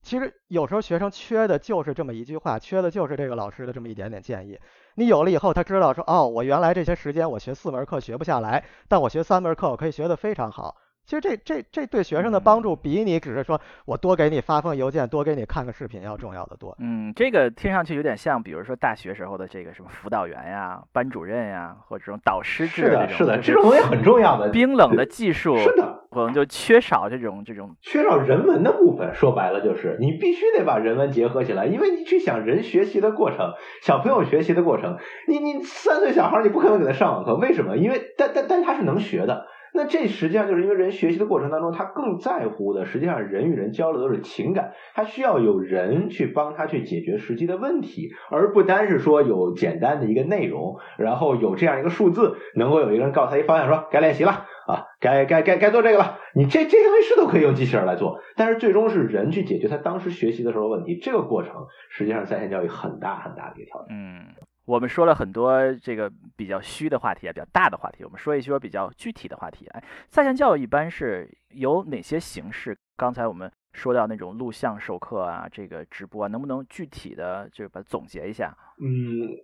[0.00, 4.56] 其实有时候学生缺的就是这么一句话，缺的就是这个老师的这么一点点建议。
[4.94, 10.76] 你有了以后，他知道说，哦，我原来这些时间我学四门课学不下来，但我学三门课我可以学得非常好。
[11.10, 16.72] 其实这这这对学生的帮助比你只是说我多给你发封邮件，多给你看个视频要重要的多。
[16.78, 23.16] 嗯，这个听上去有点像，比如说大学时候的这个什么辅导员呀、班主任呀，或者这种导师制的这种。
[23.16, 24.50] 是的，这种东西很重要的。
[24.50, 29.12] 冰冷的技术是的，可能就缺少这种这种缺少人文的部分。
[29.12, 37.76] 说白了就是，你必须得把人文结合起来，因为你去想人学习的过程，小朋友学习的过程，你你三岁小孩你不可能给他上网课，为什么？
[37.76, 39.48] 因为但但但他是能学的。
[39.72, 56.18] 那这实际上就是因为人学习的过程当中，他更在乎的，实际上人与人交流都是情感，他需要有人去帮他去解决实际的问题，而不单是说有简单的一个内容，然后有这样一个数字，能够有一个人告诉他一方向，说该练习了啊，该该该该做这个了。
[56.34, 61.52] 你这这些东西是都可以用机器人来做，但是最终是人去解决他当时学习的时候问题，这个过程
[61.90, 63.88] 实际上在线教育很大很大的一个挑战。
[63.90, 64.49] 嗯。
[64.70, 68.04] 我们说了很多这个比较虚的话题啊，比较大的话题。
[68.04, 69.66] 我们说一说比较具体的话题。
[69.66, 72.78] 哎，在线教育一般是有哪些形式？
[72.96, 78.56] 刚才我们说到那种录像授课啊，这个直播啊，能不能具体的就把它总结一下？
[78.80, 79.34] 嗯，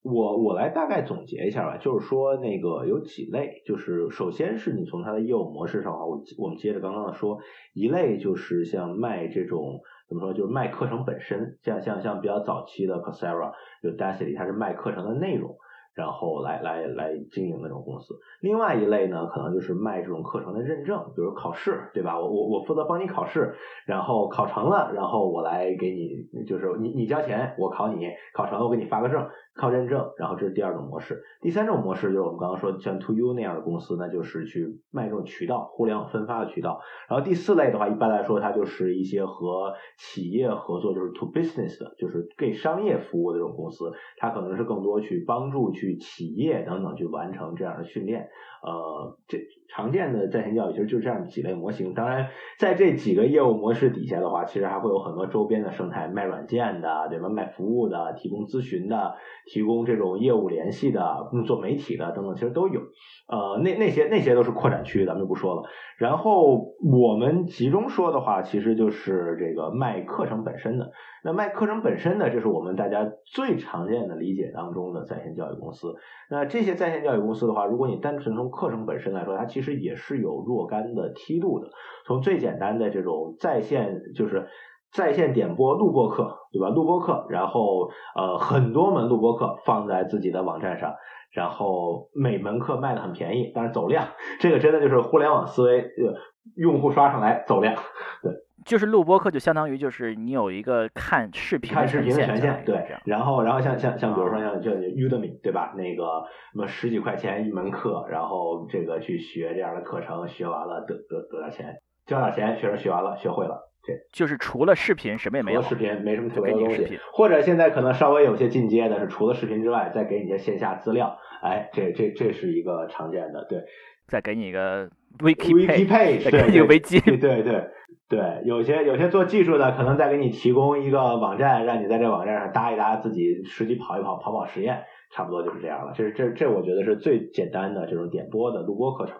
[0.00, 1.76] 我我来大概总结一下吧。
[1.76, 7.38] 就是说，那个有几类，就是首先是你从它的业务模式上啊，我我们接着刚刚的说，
[7.74, 9.82] 一类就是像卖这种。
[10.12, 10.34] 怎么说？
[10.34, 15.56] 就是卖课程本身，像像像比较早期的 Coursera，就 Udacity，它是卖课程的内容，
[15.94, 18.14] 然后来来来经营那种公司。
[18.40, 22.18] 另外一类呢，可能就是卖这种课程的认证，比如考试，对吧？
[22.20, 23.54] 我我我负责帮你考试，
[23.86, 29.26] 然后考成了，然后我来给你，就是你你交钱，我考你，考成了我给你发个证。
[29.54, 31.22] 靠认证，然后这是第二种模式。
[31.40, 36.80] 第三种模式就是我们刚刚说像 To You 那样的公司，那就是去卖这种渠道，互联网分发的渠道。
[37.08, 48.28] 然后第四类的话，一般来说它就是一些和企业合作，就是 To Business 的，就是给商业服务的这种公司，它可能是更多去帮助去企业等等去完成这样的训练。
[48.62, 49.38] 呃，这
[49.68, 51.94] 常见的在线教育其实就是这样几类模型。
[51.94, 52.28] 当然，
[52.60, 57.28] 在这几个业务模式底下的话，其实还会有很多周边的生态，卖软件的，对吧？
[57.28, 62.80] 卖服务的，提供咨询的，提供这种业务联系的，做媒体的等等，其实都有。
[63.28, 65.62] 呃，那那些那些都是扩展区，咱们就不说了。
[65.96, 70.90] 然后我们集中说的话，其实就是这个卖课程本身的。
[71.24, 75.94] 那卖课程本身的，这是我们大家最常见的理解当中的在线教育公司。
[76.28, 81.70] 那这些在线教育公司的话，如果你单纯从课程本身来说，它其实也是有若干的梯度的。
[82.06, 84.48] 从最简单的这种在线，就是
[84.92, 86.68] 在线点播录播课，对吧？
[86.68, 90.94] 录播课，然后呃很多门录播课放在自己的网站上，
[91.32, 94.06] 然后每门课卖的很便宜，但是走量，
[94.38, 96.14] 这个真的就是互联网思维，呃，
[96.56, 97.74] 用户刷上来走量，
[98.22, 98.32] 对。
[98.64, 102.86] 就是录播课，就相当于就是你有一个看视频看视频的权限，对。
[103.04, 105.74] 然后，然后像像像比如说像像 Udemy 对吧？
[105.76, 106.04] 那个
[106.52, 111.74] 什么十几块钱一门课，然后这个去学这样的课程，学完了得得得点钱，
[112.06, 115.62] 交点钱，学生学完了学会了，这就是除了视频什么也没有。
[115.62, 123.62] 视频没什么特别的东西，或者现在可能稍微有些进阶的是，除了视频之外，再给你一些线下资料，哎，这这这是一个常见的，对。
[124.06, 127.70] 再给你一个 Wiki Page，再给你个维基，对对。
[128.08, 135.94] 对，有些有些做技术的可能再给你提供一个网站，让你在这网站上搭一搭，自己实际跑一跑，跑跑实验，差不多就是这样了。
[135.96, 139.16] 这是这这我觉得是最简单的这种点播的录播课程。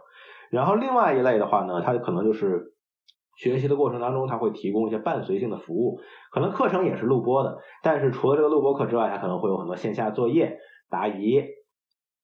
[0.50, 2.71] 然后另外一类的话呢，它可能就是
[3.42, 5.98] 学习的过程当中，它会提供一些伴随性的服务，
[6.30, 11.42] 可能课程也是录播的，但是除了这个录播课之外，它可能会有很多线下作业、答疑。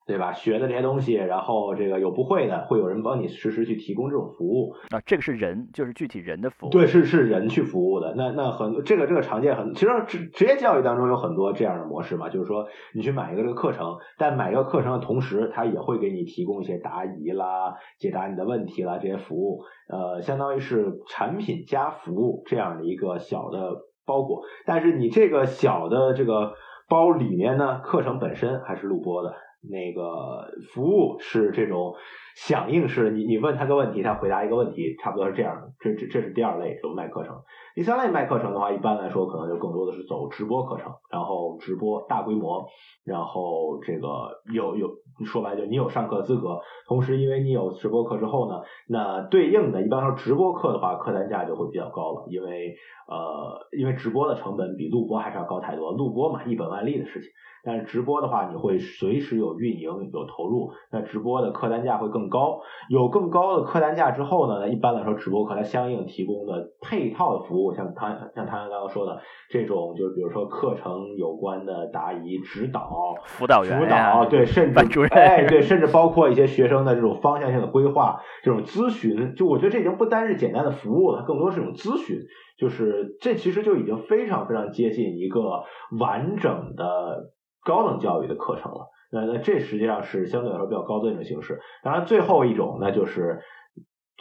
[0.09, 0.33] 对吧？
[0.33, 4.99] 学的这些东西，然后这个有不会的，会有人帮你实时去提供这种服务啊。
[5.05, 6.71] 这个是人，就是具体人的服务。
[6.71, 8.15] 对，是是人去服务的。
[8.17, 19.61] 那那很这个这个常见很，其实职职业教育当中有很多这样的模式嘛，就是说你去买一个这个课程，但买一个课程的同时，他也会给你提供一些答疑啦、解答你的问题啦这些服务。
[19.91, 24.41] 呃，相当于是产品加服务这样的一个小的包裹。
[24.65, 26.55] 但是你这个小的这个
[26.89, 29.35] 包里面呢，课程本身还是录播的。
[29.61, 31.95] 那个服务是这种
[32.39, 35.73] 响应式的，你你问他个问题，他回答一个问题，差不多是这样的。
[35.81, 37.35] 这这这是第二类，就卖课程。
[37.75, 42.65] 第三类卖课程的话，一般来说可能就更多的是走直播课程，然后直播大规模，
[43.05, 44.89] 然后这个有有
[45.27, 52.77] 说白就你有上课资格，同时因为你有直播课之后呢，那对应的一般说直播课的话，客单价就会比较高了，因为
[53.09, 57.31] 呃因为直播的成本比录播还是要高太多，录播嘛一本万利的事情。
[57.65, 62.61] 但是直播的话，你会随时有运营有投入，那直播的客单价会更高。
[62.89, 82.19] 有更高的客单价之后呢，那一般来说，直播课它相应提供的配套的服务，像他像他刚刚说的这种，就是比如说课程有关的答疑、指导、辅导员、辅导，对，甚至哎，对，甚至包括一些学生的这种方向性的规划、这种咨询，就我觉得这已经不单是简单的服务了，更多是一种咨询。
[82.59, 85.65] 就是这其实就已经非常非常接近一个
[85.99, 87.33] 完整的。
[87.65, 91.61] 高等教育的课程了，那那这实际上是相对来说比较高端的形式。
[91.83, 93.41] 当然，最后一种那就是，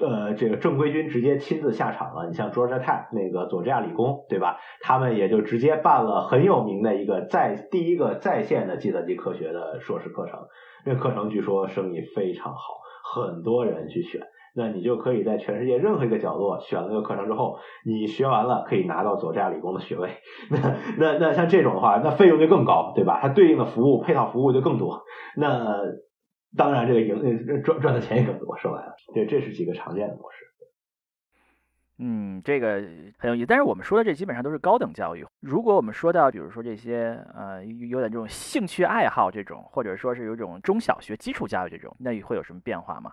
[0.02, 2.28] 呃，这个正规军直接亲自下场了。
[2.28, 4.58] 你像 George 泰那个佐治亚理工，对吧？
[4.82, 10.39] 他们也就直接办了很有名的一个在第一个在线的计算机科学的硕士课程。
[10.86, 12.60] 那课程据说生意非常好，
[13.15, 14.21] 很多人去选。
[14.58, 20.10] 那你就可以在全世界任何一个角落选了个课程之后，你学完了可以拿到佐治亚理工的学位。
[20.50, 20.58] 那
[20.98, 23.20] 那那像这种的话，那费用就更高，对吧？
[23.22, 25.04] 它对应的服务配套服务就更多。
[25.36, 25.78] 那
[26.58, 28.58] 当然，这个赢赚赚的钱也更多。
[28.58, 30.38] 说白了，对，这是几个常见的模式。
[32.00, 32.82] 嗯，这个
[33.20, 33.46] 很有意思。
[33.46, 43.12] 但是我们说的这基本上都是高等教育，如果我们说到，比如说这些呃有点这种兴趣爱好这种，或者说是有种中小学基础教育这种，那会有什么变化吗？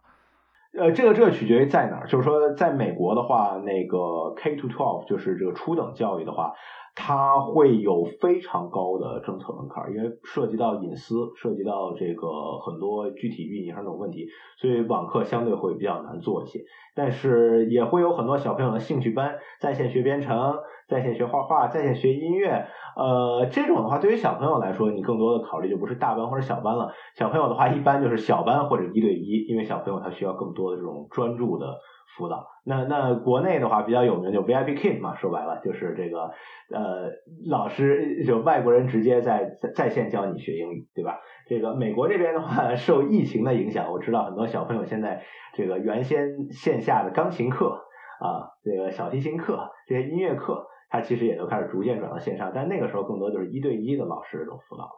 [0.77, 6.53] 呃，这个这个取决于在哪儿，就是说，在美国的话，那个 K to twelve 就是这个初等教育的话，
[6.95, 14.27] 它会有非常高的政策门槛，因为涉及到隐私，涉及到这个很多具体运营上这种问题，
[14.59, 16.61] 所以网课相对会比较难做一些。
[16.95, 20.55] 但是也会有很多小朋友的兴趣班，在线学编程，
[20.87, 22.67] 在线学画画，在线学音乐。
[22.97, 26.93] 呃，这种的话，对于小朋友来说，你更多的考虑就不是大班或者小班了。
[27.17, 31.75] 小朋友的话，一般就是小班或者一对一，因为小朋友他需要更多的这种专注的
[32.17, 32.47] 辅导。
[32.65, 36.33] 那那国内的话比较有名就 VIP Kid 嘛，说白了就是这个
[36.71, 37.11] 呃
[37.47, 41.21] 老师就外国人直接在在在线教你学英语，对吧？
[41.47, 47.85] 这个美国这边的话，受疫情的影响，我知道很多小朋友现在这个原先线下的钢琴课
[48.21, 50.69] 啊，这个小提琴课，这些音乐课。
[50.91, 54.89] 他其实也都开始逐渐转到线上，但那个时候更多就是一对一的老师这种辅导。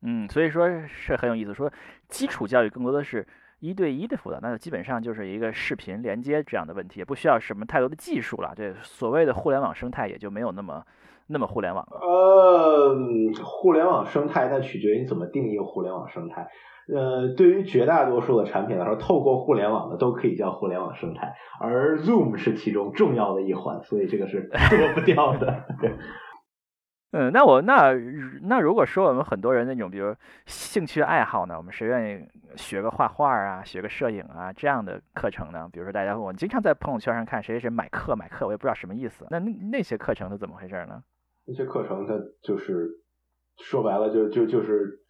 [0.00, 1.52] 嗯，所以说是很有意思。
[1.52, 1.70] 说
[2.08, 3.26] 基础教育更多的是
[3.60, 8.52] 一对一的辅导，那基本上就是一个视频连接这样的问题，也不需要什么太多的技术了。
[8.56, 10.82] 这所谓的互联网生态也就没有那么
[11.26, 12.00] 那么互联网了。
[12.00, 12.96] 呃，
[13.42, 16.48] 互联网生态那取决于你怎么定义互联网生态。
[16.94, 25.64] 呃，对于绝大多数的产品来说，透过互联网的都可以叫互联网生态，而 Zoom 是其中重要的一环，所以这个是 脱不掉的。
[27.12, 27.92] 嗯，那我那
[28.42, 30.14] 那如果说我们很多人那种，比如
[30.46, 35.68] 兴趣爱好呢，我们谁愿意学个画画啊，学个摄影啊这样的课程呢？
[35.72, 39.26] 比如说大家我经常在朋友圈上看谁谁谁买课买课，我也不知道什么意思。
[39.30, 41.02] 那那些课程是怎么回事呢？
[41.46, 42.88] 那些课程它就是
[43.58, 45.00] 说白了就就就是。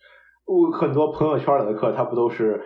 [0.51, 2.64] 我很多朋友圈里的课，它不都是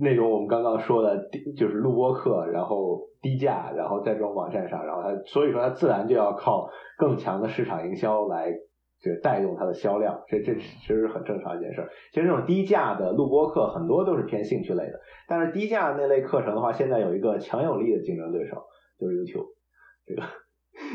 [0.00, 6.68] 那种我们刚刚说的，就是录播课，然后低价，然后在这种网站上，然后它所以说它自然就要靠
[6.98, 8.52] 更强的市场营销来
[9.00, 11.88] 这带动它的销量，这这其实是很正常一件事。
[12.12, 18.62] 其实这种低价的录播课很多都是偏兴趣类的，但是低价那类课程的话，现在有一个强有力的竞争对手，
[18.98, 19.46] 就是 YouTube
[20.06, 20.22] 这个。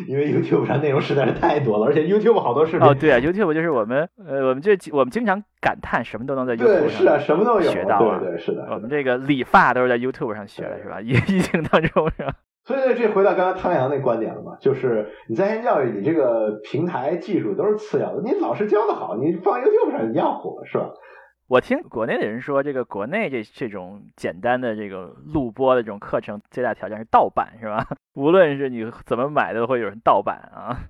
[0.07, 11.01] 因为 YouTube 上内容实在是太多了，而且 YouTube 好多视频哦，对啊，YouTube 就是我们呃，我们就我们经常感叹什么都能在 YouTube 上是啊，什么都有学到啊，对对是的，我们这个理发都是在 YouTube 上学的，是吧？
[11.01, 12.33] 疫 疫情当中是吧？
[12.63, 20.89] 所以这回到刚刚汤阳那观点了嘛，就是你在线教育，你这个平台技术都是次要的，你老师教的好，你放 YouTube 上一样火，是吧？
[21.51, 27.85] 我听国内的人说，这个国内这这种简单的这个录播的这种课程，最大挑战是盗版，是吧？
[28.15, 30.87] 无论是你怎么买，都会有人盗版啊。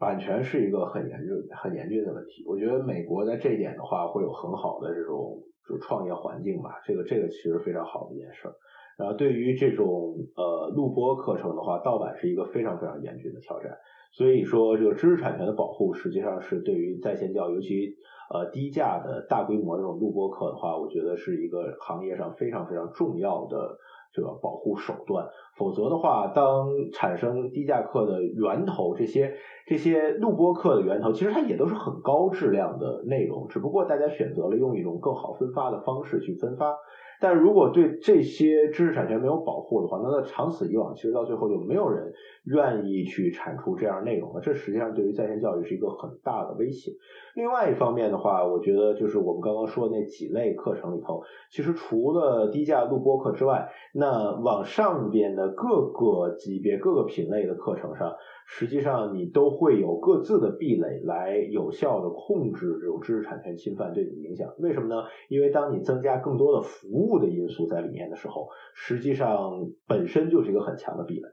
[0.00, 2.42] 版权是一个很严峻、很严峻的问题。
[2.48, 5.38] 我觉得美国在这一点的话，会有很好的这种
[5.68, 6.80] 就创业环境吧。
[6.84, 8.54] 这个这个其实非常好的一件事儿。
[8.98, 13.70] 然后对于这种呃录播课程的话，盗版是一个非常非常严峻的挑战。
[14.10, 17.94] 所以说，这个知识产权的保护实际上是对于在线教育，尤其。
[18.32, 23.76] 呃，低价的大规模这种录播课的话，我觉得是一个行业上非常非常重要的
[24.14, 25.28] 这个保护手段。
[25.54, 29.34] 否则的话，当产生低价课的源头，这些
[29.66, 36.74] 这些录播课的源头，其实它也都是很高质量的内容，只不过大家选择了用一种更好分发的方式去分发。
[37.22, 42.12] 但如果对这些知识产权没有保护的话，那它长此以往，其实到最后就没有人
[42.46, 44.40] 愿意去产出这样内容了。
[44.40, 46.90] 这实际上对于在线教育是一个很大的威胁。
[47.36, 58.12] 另外一方面的话，我觉得就是我们刚刚说的那几类课程里头，其实除了低价录播课之外，那往上边的各个级别、各个品类的课程上，
[58.54, 64.52] 实际上你都会有各自的壁垒来有效的控制这种知识产权侵犯对你的影响。
[64.58, 65.08] 为什么呢？
[65.30, 71.26] 因为当你增加更多的服务的因素在里面的时候，实际上本身就是一个很强的壁垒。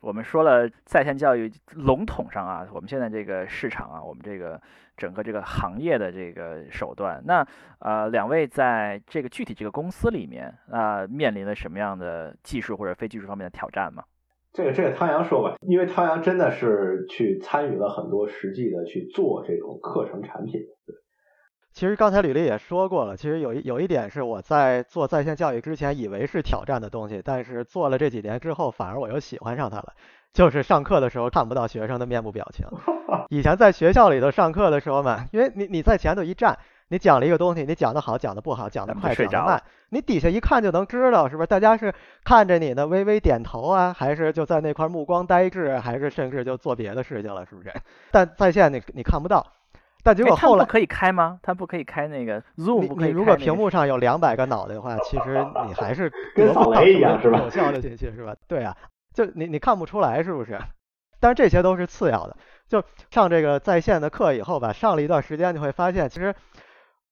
[0.00, 4.60] 我们说了在线教育笼统上啊，我们现在这个市场啊，我们这个
[4.96, 7.46] 整个这个行业的这个手段，那
[7.78, 14.02] 呃，两位在这个具体这个公司里面啊，面临了什么样的技术或者非技术方面的挑战吗？
[14.52, 20.62] 这个这个汤阳说吧，因为汤阳真的是去参与了很多实际的去做这种课程产品。
[21.72, 29.92] 其实刚才吕丽也说过了，其实有一有一点是我在做在线教育之前以为是挑战的东西，但是做了这几年之后，反而我又喜欢上它了。
[30.32, 32.66] 就是上课的时候看不到学生的面部表情。
[33.30, 36.58] 以前在学校里头上课的时候嘛，因为你你在前头一站，
[36.88, 41.46] 你讲了一个东西，你讲的好，讲的不好，讲的快，讲的慢，你底下一看就能知道，是不是？
[41.46, 41.92] 大家是
[42.24, 47.72] 看着你呢，微微点头啊，还是就在那块目光呆滞，还是甚至就做别的事情了，是不是？
[48.10, 49.46] 但在线你你看不到。
[50.04, 51.38] 但结果后来可以开吗？
[51.42, 57.40] 它不可以开那个 Zoom，你你如果屏幕上有两百个脑袋的话，其实你还是 跟扫雷一样是吧？
[57.40, 58.34] 有效的进去是吧？
[58.46, 58.74] 对啊，
[59.12, 60.58] 就你你看不出来是不是？
[61.20, 62.36] 但是这些都是次要的。
[62.68, 66.32] 就上这个在线的课以后吧，上了一段时间，你会发现，其实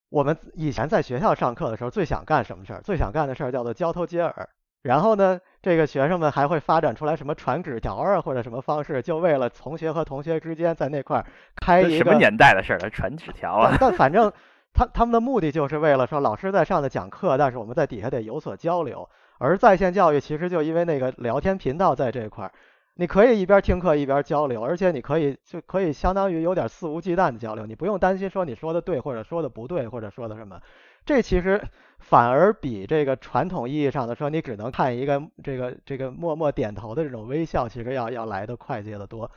[0.08, 2.80] 我们以前在学校上课的时候，最想干什么事儿？
[2.80, 4.48] 最想干的事儿叫做交头接耳。
[4.82, 11.26] 然后呢，这个学生们还会发展出来什么传纸条啊，或者什么方式，就为了同学和同学之间在那块儿
[11.56, 12.88] 开一个什么年代的事儿了？
[12.88, 13.76] 传纸条啊？
[13.80, 14.32] 但反正
[14.72, 19.08] 他他们的目的就是为了说，老师在上头讲课，但是我们在底下得有所交流。
[19.38, 22.52] 而在线教育其实就因为那个聊天频道在这块儿。
[22.98, 30.58] 你可以一边听课一边交流，而且你可以就可以相当于有点肆无忌惮的交流，你不用担心说你说的对或者说的不对或者说的什么，
[31.04, 31.62] 这其实
[31.98, 39.30] 反而比这个传统意义上的说你只能看一个这个这个默默点头的这种微笑，其实要要来的快捷的多。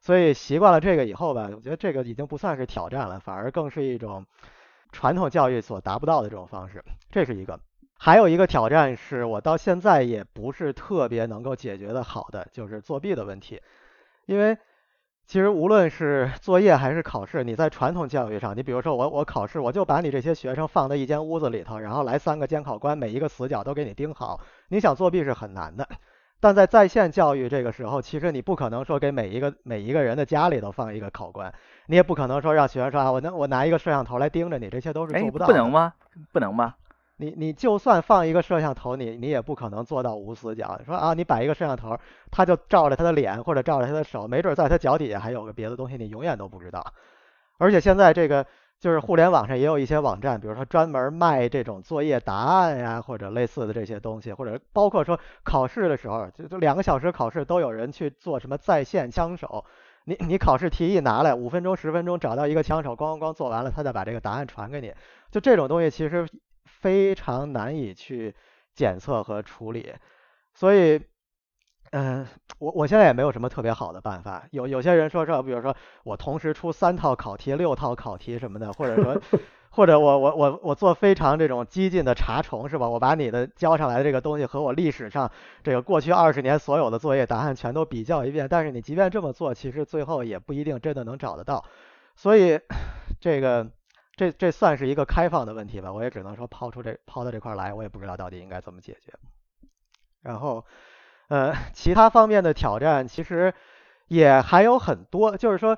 [0.00, 4.26] 所以习惯了这个以后吧，我觉得这个已经不算是挑战了，反而更是一种
[4.90, 7.60] 传统教育所达不到的这种方式，这是一个。
[8.04, 13.58] 还有一个挑战是我到现在也不是特别能够解决的好的，就是作弊的问题。
[14.26, 14.54] 因为
[15.24, 24.38] 其实无论是作业还是考试，你在传统教育上，你比如说我我考试，我就把你这些学生放在一间屋子里头，然后来三个监考官，每一个死角都给你盯好。
[24.68, 25.88] 你想作弊是很难的。
[26.40, 31.50] 但在在线教育这个时候，其实你不可能说给每一个每一个人的家里头放一个考官，
[31.86, 35.52] 你也不可能说让学生说啊，我能我拿一个摄像头来盯着你，这些都是做不到的。
[35.54, 35.94] 不能吗？
[36.32, 36.74] 不能吗？
[37.16, 40.80] 你你就算放一个摄像头，你你也不可能做到无死角。
[40.84, 41.96] 说啊，你摆一个摄像头，
[42.30, 46.84] 他就照着他的脸或者照着他的手，没准在他脚底下还有个别的东西，你永远都不知道。
[47.58, 48.44] 而且现在这个
[48.80, 59.64] 就是互联网上也有一些网站，比如说专门卖这种作业答案呀，或者类似的这些东西，或者包括说考试的时候，就就两个小时考试都有人去做什么在线枪手。
[60.06, 64.92] 你你考试题一拿来，五分钟十分钟找到一个枪手，咣咣咣做完了，他再把这个答案传给你。
[65.30, 66.28] 就这种东西其实。
[66.84, 68.34] 非常难以去
[68.74, 69.90] 检测和处理，
[70.52, 71.00] 所以，
[71.92, 72.26] 嗯，
[72.58, 74.46] 我我现在也没有什么特别好的办法。
[74.50, 75.74] 有有些人说说，比如说
[76.04, 79.18] 我同时出三套考题、六套考题什么的，或者说，
[79.72, 82.86] 或者我我我我做非常这种激进的查重，是吧？
[82.86, 85.32] 我把你的交上来的这个东西和我历史上
[85.62, 88.46] 这个过去二十年所有的作业答案全都比较一遍。
[88.46, 91.64] 但是你即便这么做，其实最后也不一定真的能找得到。
[92.14, 92.60] 所以，
[93.18, 93.66] 这个。
[94.16, 99.12] 这这算是一个开放的问题吧，我也只能说抛出这抛到这块来，我也不知道到底应该怎么解决。
[100.22, 100.64] 然后，
[101.28, 103.52] 呃， 其他方面的挑战其实
[104.08, 105.76] 也还有很多，就是说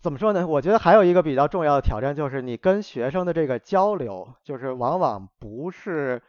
[0.00, 0.46] 怎么说呢？
[0.46, 6.20] 我觉得还有一个比较重要的挑战就是你跟学生的这个交流，就是往往不是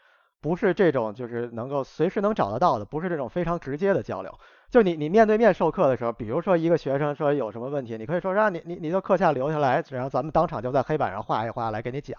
[0.41, 4.39] 不是这种就是能够随时能找得到的，不是这种非常直接的交流。
[4.73, 12.17] 就你你面对面授课的时候，比如说一个学生说有什么问题，你可以说让你你你就课下留下来，然后咱们当场就在黑板上画一画来给你讲。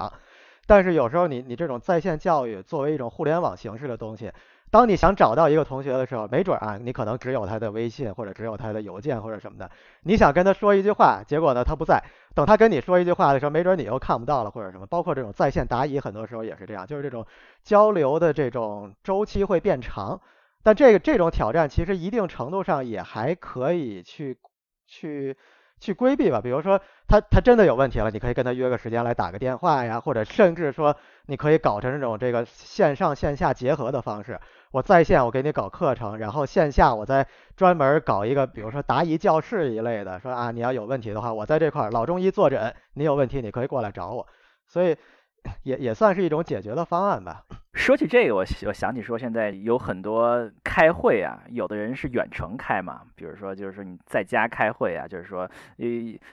[0.65, 4.31] 但是有时候你你这种在线教育作为一种互联网形式的东西，
[4.71, 9.69] 当你想找到一个同学的时候，没准啊，你可能只有他的微信或者只有他的邮件或者什么的，
[10.05, 12.01] 你想跟他说一句话，结果呢他不在，
[12.37, 14.87] 等他跟你说一句话的时候，没准你又看不到了或者什么。
[14.87, 17.27] 包括这种在线答疑，很多时候也是这样，就是这种
[17.65, 20.21] 交流的这种周期会变长。
[20.65, 24.39] 但这个这种挑战其实一定程度上也还可以去
[24.87, 25.37] 去
[25.79, 26.41] 去规避吧。
[26.41, 30.97] 比如说他他真的有问题了，你可以跟他约个时间来打个电话呀，或者甚至说
[31.27, 34.41] 你可以搞成这种这个线上线下结合的方式。
[34.71, 44.27] 我在线我给你搞课程，然后线下我再专门搞一个，比如说答疑教室一类的，说啊你要有问题的话，我在这块老中医坐诊，你有问题你可以过来找我。
[44.67, 44.97] 所以
[45.63, 47.45] 也也算是一种解决的方案吧。
[47.75, 55.41] 说起这个，我我想起说，现在有很多开会啊，有的人是远程开嘛，比如说就是说你在家开会啊，就是说，
[55.79, 55.87] 呃，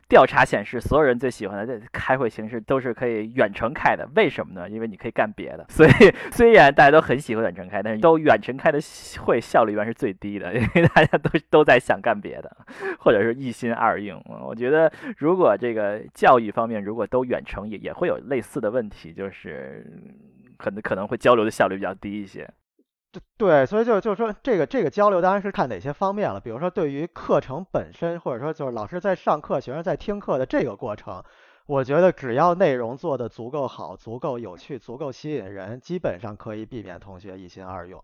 [0.07, 4.69] 调查显示，所有人最喜欢的开会形式都是可以远程开的，为什么呢？
[4.69, 5.65] 因为你可以干别的。
[5.69, 5.89] 所以
[6.31, 8.79] 虽然大家都很喜欢远程开，但是都远程开的
[9.21, 12.55] 会效率一般是最低的，因为大家都都在想干别的，
[12.99, 14.23] 或者是一心二用。
[14.45, 19.83] 我觉得如果这个教育方面如果都远程，也也会有类似的问题，就是。
[20.61, 22.47] 可能可能会交流的效率比较低一些，
[23.11, 31.23] 对对，所以就就是说这个这个交流当然是看哪些方面了，比如说对于课程本身，或者说就是老师在上课，学生在听课的这个过程，
[31.65, 38.01] 我觉得只要内容做的足够好、足够有趣、足够吸引人，基本上可以避免同学一心二用。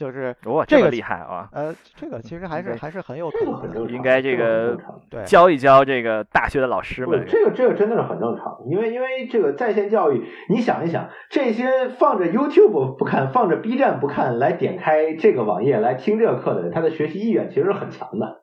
[0.00, 1.46] 就是哇，这个厉害啊！
[1.52, 4.74] 呃，这个其实还是还是很有可能，应该这个
[5.10, 7.26] 对教一教这个大学的老师们。
[7.28, 18.40] 这个这个真的是很正常，因为因为这个在线教育，你想一想，这些放着 YouTube 不看，放着 B 站不看，来点开这个网页来听这个课的人，他的学习意愿其实是很强的。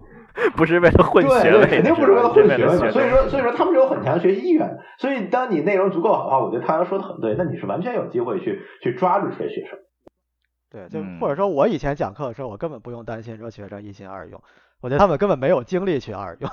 [0.56, 2.90] 不是为了混学位，肯定不是为了混学位嘛。
[2.90, 4.82] 所以说，所以说他们是有很强的学习意愿的。
[4.98, 9.78] 所以，当你内容足够好的话，我觉得他阳说的很对，那你是完全有机会去去抓住这些学生。
[10.70, 14.40] 对，就或者说我以前讲课的时候，我根本不用担心说学生一心二用，
[14.80, 16.50] 我觉得他们根本没有精力去二用。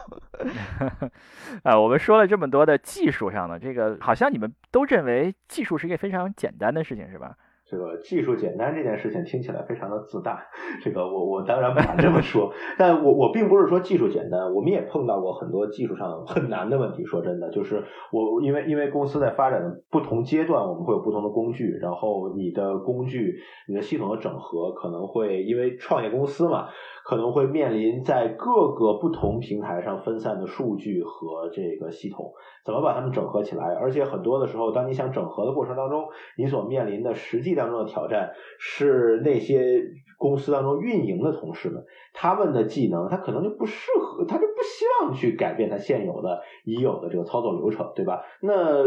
[1.64, 7.36] 啊，我们说了这么多的技术上的这个，好像你们都认为技术是一个非常简单的事情，是吧？
[7.70, 10.40] 这个技术简单这件事情听起来非常的自大，
[10.82, 17.06] 这个我我当然不敢这么说，但我我并不是说技术简单，我们也碰到过很多技术上很难的问题。
[17.06, 23.36] 说真的，就是我因为因为公司在发展的不同阶段，我们会有不同的工具，然后你的工具、
[23.68, 26.68] 你的系统的整合可能会因为创业公司嘛。
[27.08, 32.34] 可能会面临在各个不同平台上分散的数据和这个系统，
[32.66, 33.64] 怎么把它们整合起来？
[33.76, 36.04] 而且很多的时候，当你想整合的过程当中，
[36.38, 39.82] 你所面临的实际当中的挑战是那些
[40.18, 48.22] 公司当中运营的同事们，他们的技能他可能就不适合，他就不希望去改变他现有的已有的这个操作流程，对吧？
[48.42, 48.84] 那。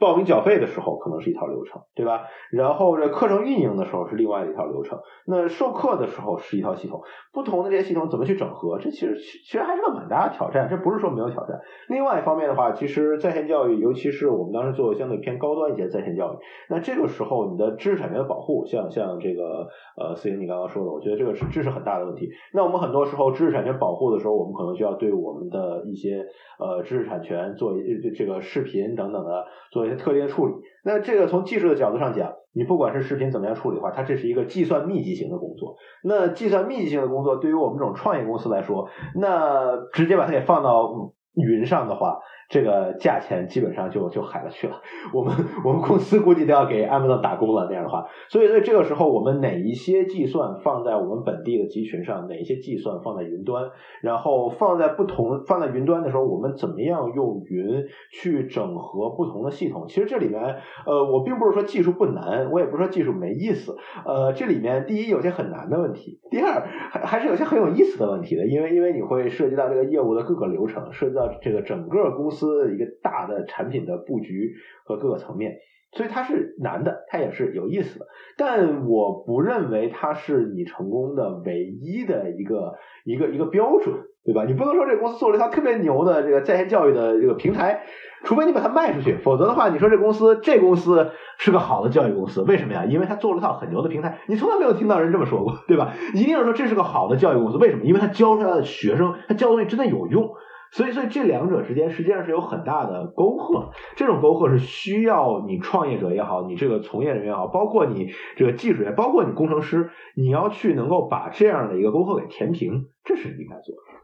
[0.00, 2.22] 报名缴费的时候可能是一套流程，对吧？
[2.50, 4.98] 然后这课程运营的时候是另外的一套流程。
[5.26, 7.02] 那授课的时候是一套系统，
[7.34, 8.78] 不同的这些系统怎么去整合？
[8.78, 10.68] 这其实其实还是个蛮大的挑战。
[10.70, 11.60] 这不是说没有挑战。
[11.88, 16.38] 另外一方面的话，其实在线教育，尤其是我们当时做相对偏高端一些在线教育，
[16.70, 22.30] 那这个时候你的知识产权的保护，像像这个呃思颖你刚刚说的，我觉得这个是这是很大的问题。
[22.54, 26.24] 那我们很多时候知识产权保护的时候，我们可能就要对我们的一些
[26.58, 29.89] 呃知识产权做一这个视频等等的做。
[29.96, 35.76] 特定处理，那这个从技术的角度上讲，你不管是视频怎么样处理的话，它这是一个计算密集型的工作。
[36.02, 42.18] 那计算密集型的工作，对于我们这种创业公司来说，那直接把它给放到云上的话。
[42.52, 44.74] 这个价钱基本上就就海了去了，
[45.14, 45.32] 我们
[45.64, 53.70] 我们公司估计都要给 Amazon 打工了那样的话，所以所以这个时候我们哪一些计算放在我们本地的集群上，哪一些计算放在云端，
[54.02, 59.84] 然后放在不同放在云端的时候，我们怎么样用云去整合不同的系统？
[59.86, 60.56] 其实这里面
[60.86, 72.60] 呃，我并不是说技术不难，我也不是说技术没意思，呃，这里面第一有些很难的问题，第二还还是有些很有意思的问题的，因为因为你会涉及到这个业务的各个流程，涉及到这个整个公司。
[72.70, 74.54] 一个大的产品的布局
[74.84, 75.56] 和各个层面，
[75.92, 78.06] 所以它是难的，它也是有意思的，
[78.36, 83.94] 但我不认为它是你成功的唯一的一个一个一个标准，
[84.24, 84.44] 对吧？
[84.44, 87.82] 你不能说这公司做了一套特别牛的这个在线教育的这个平台，
[88.22, 92.84] 除非你把它卖出去，否则的话，你说这公司这公司是个好的教育公司，为什么呀？
[92.84, 95.94] 因为它做了一套很牛的平台，你从来没有听到人这么说过，对吧？
[96.14, 97.84] 一定要说这是个好的教育公司，为什么？
[97.84, 100.30] 因为他教出来的学生，他教的东西真的有用。
[100.72, 103.70] 所以，所以这两者之间实际上是有很大的沟壑。
[103.96, 114.00] 这种沟壑是需要你创业者也好，你这个从业人员也好，包括你这个技术员，包括你工程师，你要去能够把这样的一个沟壑给填平，这是应该做的。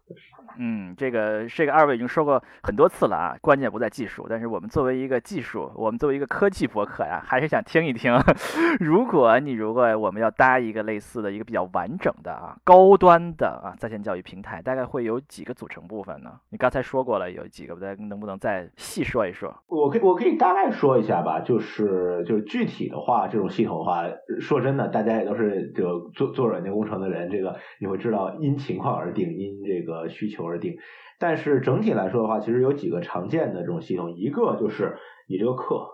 [0.58, 8.12] 嗯，这个这个二位已经说过很多次了啊，关键不在技术，但是我们作为一个技术，我们作为一个科技博客呀，还是想听一听，
[8.80, 16.32] 如果你如果我们要搭一个类似的一个比较完整的啊高端的啊在线教育平台，大概会有几个组成部分呢？
[16.50, 19.54] 你刚才说过了有几个，再能不能再细说一说？
[19.66, 24.04] 我可以我可以大概说一下吧，就是就是具体的话，这种系统的话，
[24.40, 30.44] 说真的，大家也都是就做做软件工程的人，这个你会知道因情况而定，因这个需求。
[30.44, 30.76] 而定，
[31.20, 34.96] 但是整体来说的话，其实有几个常见的这种系统，一个就是
[35.28, 35.86] 你这个课，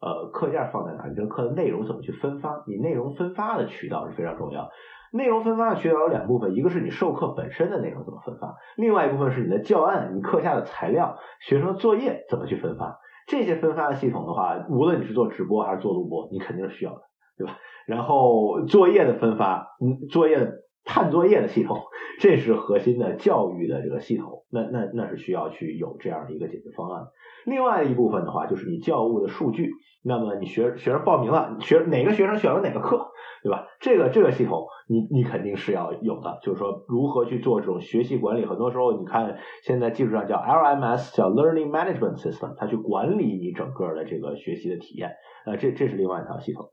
[0.00, 4.70] 呃，课件放在哪，你这个课的内容怎么去分发，你内容分发的渠道是非常重要。
[5.12, 12.98] 内容分发的渠道有两部分，一个是你授课本身的内容怎么分发，另外一部分是你的教案、你课下的材料、学生的作业怎么去分发。
[13.26, 17.02] 这些分发的系统的话，无论你是做直播还是做录播，你肯定是需要的，
[17.36, 17.58] 对吧？
[17.86, 20.50] 然后作业的分发，嗯，作业。
[20.84, 21.82] 判作业的系统，
[22.20, 27.06] 这是核心的教育的这个系统，那那那是需要去有这样的一个解决方案。
[27.44, 29.70] 另外一部分的话，就是你教务的数据。
[30.04, 33.12] 那么你学学生报名了，学哪个学生选了哪个课，
[33.44, 33.68] 对吧？
[33.78, 36.40] 这个这个系统，你你肯定是要有的。
[36.42, 38.44] 就是说，如何去做这种学习管理？
[38.44, 45.12] 很多时候，你看现在技术上叫 LMS，叫 Learning Management System，它去管理你整个的这个学习的体验。
[45.46, 46.70] 呃，这这是另外一套系统。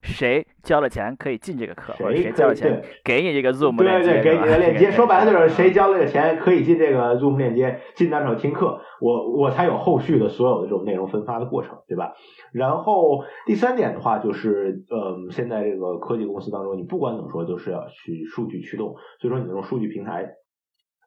[0.00, 1.92] 谁交了钱可以进这个课？
[1.94, 4.12] 或者谁交了钱给你这个 Zoom 链接？
[4.12, 4.90] 对对，给你的链接。
[4.94, 12.12] 说白了就是谁交了个钱可以进这个 Zoom 链接，进单场听课，我我才有后续的所有的这种内容分发的过程，对吧？
[12.52, 20.34] 然后第三点的话就是，呃，现在这个科技公司当中，你不管怎么说都是要去数据驱动，所以说你这种数据平台，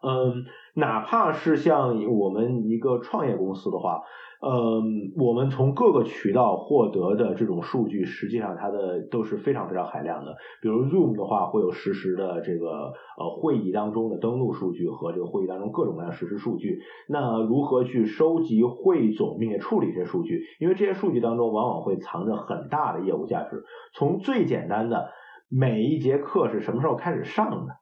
[0.03, 4.01] 嗯，哪怕是像我们一个创业公司的话。
[4.43, 10.35] 嗯，我们从各个渠道获得的这种数据，实际上它的都是非常非常海量的。
[10.61, 16.81] 比如 Zoom 的话，会有实时的这个呃会议当中的登录数据和这个会议当中各种各样实时数据。
[17.07, 20.43] 那如何去收集、汇总并且处理这些数据？
[20.59, 23.63] 因为这些数据当中往往会藏着很大的业务价值。
[23.93, 25.09] 从最简单的。
[25.53, 27.73] 每一节课是什么时候开始上的，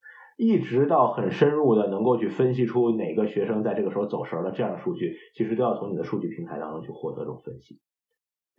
[0.42, 7.82] 一直到很深入的能够去分析出哪个学生在这个时候走神了这样的数据，其实都要从你的数据平台当中去获得这种分析，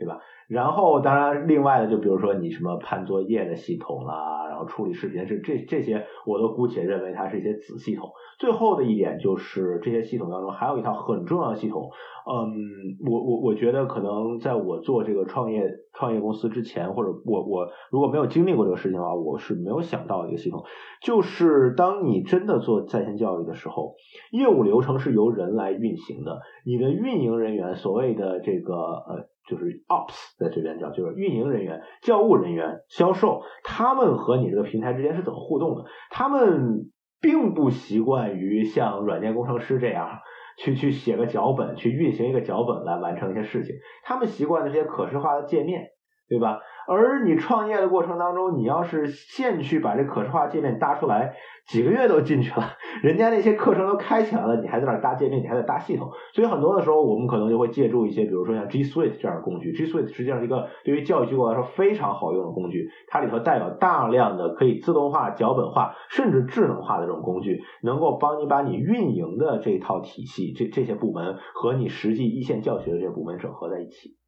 [0.00, 0.18] 对吧？
[0.48, 8.10] 然后当然另外的就比如说你什么判作业的系统啦，然后处理视频是这这些我都姑且认为它是一些子系统。
[8.38, 11.90] 最后的一点就是这些系统当中还有一套很重要的系统。
[12.26, 20.64] 嗯，我我我觉得可能在我做这个创业创业公司之前，或者我我如果没有经历过这个事情的话，我是没有想到的一个系统，
[21.02, 23.94] 就是当你真的做在线教育的时候，
[24.32, 35.84] 业务流程是由人来运行的，你的运营人员，所谓的这个呃，就是 ops 在这边叫，就是运营人员、教务人员、销售，他们和你这个平台之间是怎么互动的？
[36.10, 36.90] 他们
[37.20, 40.20] 并不习惯于像软件工程师这样。
[40.58, 43.76] 去去写个脚本，去运行一个脚本来完成一些事情。
[44.04, 45.86] 他们习惯的这些可视化的界面，
[46.28, 46.60] 对吧？
[46.86, 51.34] 而你创业的过程当中，你要是现去把这可视化界面搭出来，
[51.66, 52.72] 几个月都进去了，
[53.02, 56.10] 人家那些课程都开起来了，你还在那搭界面，你还在搭系统。
[56.34, 59.72] 所以很多的时候，我们可能就会借助一些，比如说像 G Suite 这样的工具。
[59.72, 74.19] G Suite 实际上是一个对于教育机构来说非常好用的工具，它里头带有大量的可以自动化、脚本化，甚至智能化的这种工具，能够帮你把你运营的这套体系、这这些部门和你实际一线教学的这些部门整合在一起。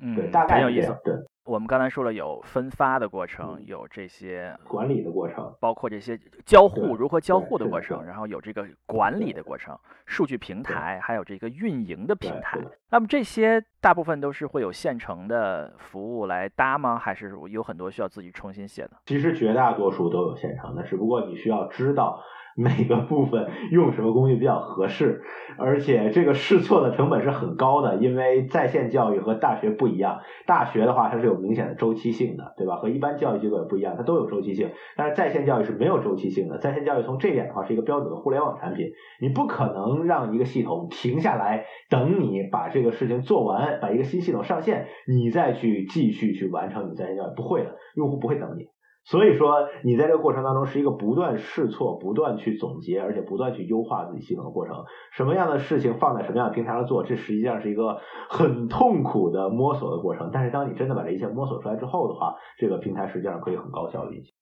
[0.00, 0.94] 嗯，对，大概有意思。
[1.02, 1.14] 对，
[1.44, 9.76] 我们刚才说了有分发的过程，有这些管理的过程，包括这些交互如何交互的过程，然后有这个管理的过程，
[10.06, 12.58] 数据平台，还有这个运营的平台。
[12.90, 16.98] 那么这些大部分都是会有现成的服务来搭吗？
[16.98, 18.92] 还是有很多需要自己重新写的？
[19.06, 22.22] 其实绝大多数都有现成的，只不过你需要知道。
[22.56, 25.22] 每个部分用什么工具比较合适，
[25.58, 30.20] 而且这个试错的成本是很高的，因为在线教育和大学不一样。
[30.46, 32.76] 大学的话，它是有明显的周期性的，对吧？
[32.76, 34.70] 和一般教育机构也不一样，它都有周期性。
[34.96, 36.58] 但是在线教育是没有周期性的。
[36.58, 38.86] 在线教育从这点的话，是一个标准的互联网产品，
[39.20, 48.66] 你不可能让一个系统停下来等你把这个事情做完，把一个新系统上线，你再去继续去完成你在线教育，不会的，用户不会等你。
[49.02, 54.84] 所以说，你在这个过程当中是一个不断试错、不断去总结，而且不断去优化自己系统的过程。
[55.12, 57.98] 什么样的事情放在什么样的平台上做，这实际上是一个
[58.28, 60.30] 很痛苦的摸索的过程。
[60.32, 64.32] 但是，当你真的把这一切摸索出来之后的话，这个平台实际上可以很高效运行。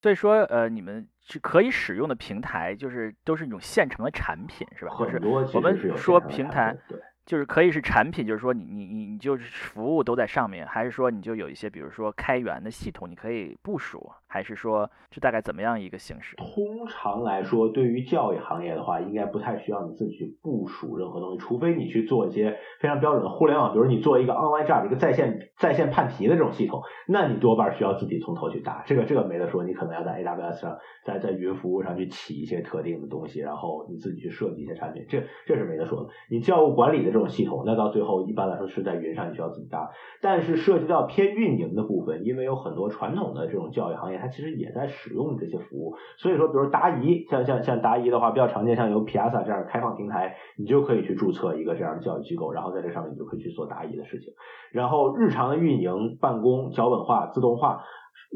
[0.00, 4.92] 所以说，呃，你们是可以使用的平台，就是都是一种现成的产品，是吧？
[4.94, 6.76] 很多我们说平台。
[6.88, 6.98] 对。
[7.26, 16.36] 就是可以是产品，就是说你你你你就是服务都在上面，还是说你就有一些比如说开源的系统，你可以部署，还是说这大概怎么样一个形式？
[16.36, 36.10] 通常来说，对于教育行业的话，应该不太需要你自己去部署任何东西，除非你去做一些非常标准的互联网，比如你做一个 online job 一个在线在线判题的这种系统，那你多半需要自己从头去搭，这个这个没得说，你可能要在 AWS 上，在在云服务上去起一些特定的东西，然后你自己去设计一些产品，这这是没得说的。
[36.30, 39.90] 你教务管理的这种系统，那到最后一般来说是在云上，你需要自己搭。
[40.20, 45.96] 但是涉及到偏运营的部分，因为有很多传统的这种教育行业，它其实也在使用这些服务。
[46.16, 54.32] 所以说，比如答疑，像像像答疑的话，比较常见，像有 Piazza 这样的开放平台，你就可以去注册一个这样的教育机构，然后在这上面你就可以去做答疑的事情。
[54.72, 57.84] 然后日常的运营、办公、脚本化、自动化，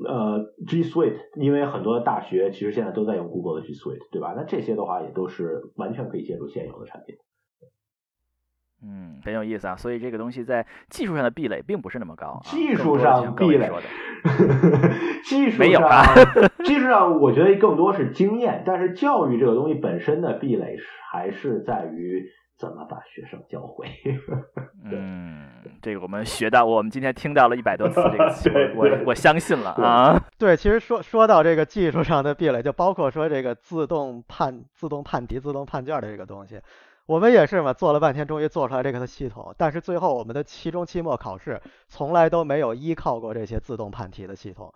[0.07, 4.35] 呃，G Suite，因为很多的大学其实现在都在用 Google 的 G Suite，对吧？
[4.37, 7.17] 那这些的话也都是完全可以借助现有的产品。
[8.83, 12.41] 嗯，很有意思啊，所以这个东西在技术上的壁垒并不是那么高。
[12.45, 13.71] 技术上壁垒，
[15.25, 16.03] 技术没有啊。
[16.65, 20.77] 技术上我觉得更多是经验，但是教育这个东西本身的壁垒
[21.13, 22.25] 还是在于
[22.59, 23.87] 怎么把学生教会。
[24.85, 25.49] 嗯，
[25.83, 30.19] 这个我们学到，我们今天听到了一百多次这个词， 我我相信了啊。
[30.39, 36.59] 对，其实说说到这个技术上的壁垒，就包括说这个自动判、自动判题、自动判卷的这个东西。
[37.11, 44.73] 我们也是嘛，做了半天，终于做出来这个系统，但是最后我们的期中、期末考试从来都没有依靠过这些自动判题的系统。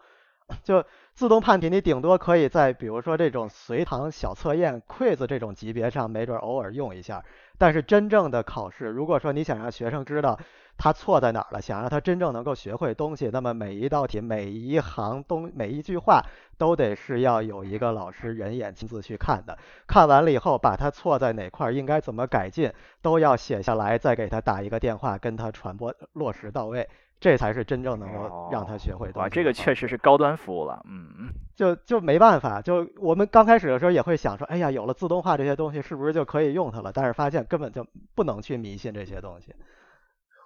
[0.64, 7.24] 就自动判题，你顶多可以在比如说这种随堂小测验、quiz 这种级别上，没准偶尔用一下。
[7.56, 10.36] 但是真正的考试，如果说你想让学生知道
[10.76, 16.22] 他错在哪儿了，想让他真正能够学会东西，那么每一道题、每一行东、每一句话
[16.58, 19.56] 都得是要有一个老师人眼亲自去看的。
[19.86, 26.88] 看完了以后，把他错在哪块儿，应该怎么改进，都要写下来，再给他打一个电话，跟他传播落实到位。
[27.20, 29.18] 这才是真正能够让他学会的。
[29.18, 30.84] 哇，这个确实是高端服务了。
[30.86, 36.92] 嗯，就就没办法，就我们刚开始的时候也会想说，哎呀，有了自动化这些东西，是不是就可以用它了？
[36.92, 39.54] 但是发现根本就不能去迷信这些东西。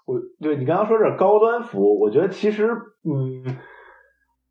[0.08, 2.66] 我对你刚刚说这高端服务，我觉得其实，
[3.04, 3.44] 嗯，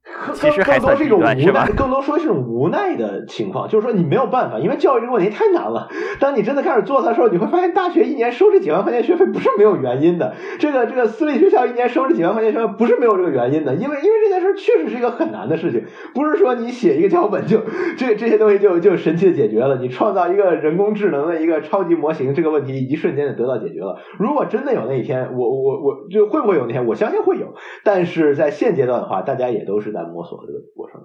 [0.34, 5.88] 其实还算是一种无奈，更多说是一种无奈的情况，就是说你没有办法，因为教育这个问题太难了。
[6.20, 10.34] 当你真的开始做它的时候，你会发现大学一年收这几万块钱学费不是没有原因的。
[10.60, 15.84] 这个这个私立学校一年收这几万块钱学费不是没有这个原因的，因为因为这件事确实是一个很难的事情，
[16.14, 17.60] 不是说你写一个脚本就
[17.97, 19.78] 这这些东西就就神奇的解决了。
[19.78, 23.97] 你创造一个人工智能的一个超级模型，这个问题一瞬间就得到解决了。
[24.18, 26.86] 如果真的有那一天，我我我就会不会有那天？
[26.86, 27.53] 我相信会有，
[27.84, 31.02] 但是在现阶段的话，大家也都是在摸索这个过程。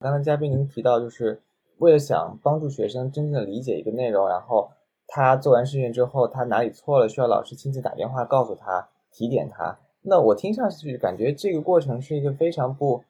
[0.00, 1.40] 刚才嘉宾您提到，就是
[1.78, 4.70] 为了想帮助学生真正的理解一个内容，然后
[5.06, 9.78] 他做完试卷之后，他哪里错了，需要老师亲自打电话告诉他，提点他。
[10.02, 13.02] 那我听上去感觉这个过程是一个非常不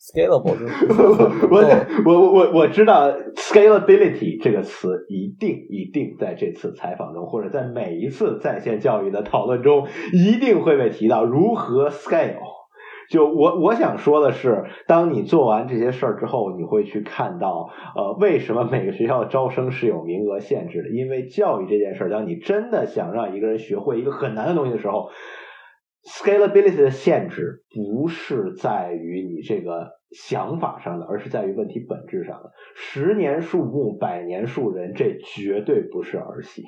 [0.00, 0.54] scalable。
[1.50, 1.56] 我
[2.04, 12.55] 我我我我知道 scalability 这个词一定一定在这次采访中，或者在每一次在线教育的讨论中，一定会被提到如何 scale。
[13.10, 20.90] 就我我想说的是，当你做完这些事儿之后，你会去看到，呃，为什么每个学校招生是有名额限制的？
[20.90, 25.10] 因为教育这件事儿，当你真的想让一个人学会一个很难的东西的时候
[26.04, 32.52] ，scalability 的限制不是在于你这个想法上的，而是在于问题本质上的。
[32.74, 36.62] 十年树木，百年树人，这绝对不是儿戏。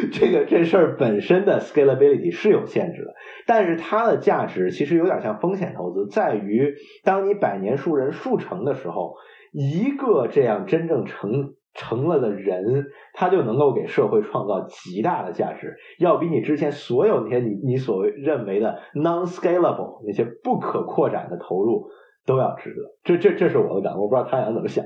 [0.12, 3.14] 这个这事儿本身的 scalability 是有限制的，
[3.46, 6.74] 但是它的价值其实有点像风险投资，在于
[7.04, 9.14] 当你百年树人树成的时候，
[9.52, 21.88] 一个这样真正成成了的人，他就能够给社会创造极大的价值，要比你之前所有那些你你所认为的 non scalable 那些不可扩展的投入
[22.26, 22.76] 都要值得。
[23.04, 24.84] 这这这是我的感悟，我不知道太阳怎么想。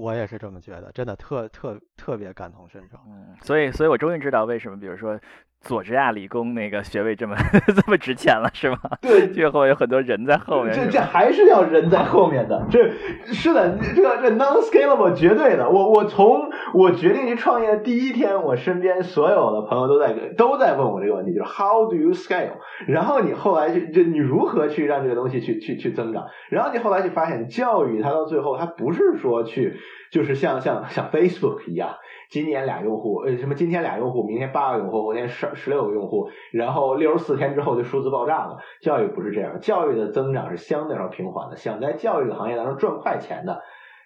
[0.00, 2.98] 我也是这么觉得，真的特特特别感同身受。
[3.06, 5.20] 嗯，所以所以我终于知道为什么，比如说。
[5.60, 7.36] 佐治亚理工那个学位这么
[7.68, 8.78] 这么值钱了是吗？
[9.02, 10.72] 对，最后有很多人在后面。
[10.74, 12.90] 这这还是要人在后面的，这
[13.26, 15.68] 是的，这这 non scalable 绝对的。
[15.68, 22.52] 我我从我决定去创业的第一天，我身边所有的朋友都在都在问我这个问题，就是 How do you scale？
[22.86, 26.26] 然后你后来就就你如何去让这个东西去去去增长？
[26.48, 29.78] 然后你后来就发现，教育它到最后它不是说去
[30.10, 31.96] 就是像像像 Facebook 一样。
[32.30, 33.56] 今年俩用户，呃，什么？
[33.56, 38.58] 今天俩用户，明天八个用户，后天十十六个用户，然后六十四天之后就数字爆炸了。
[38.80, 41.56] 教育不是这样，教育的增长是相对来说平缓的。
[41.56, 43.60] 想在教育的行业当中赚快钱的，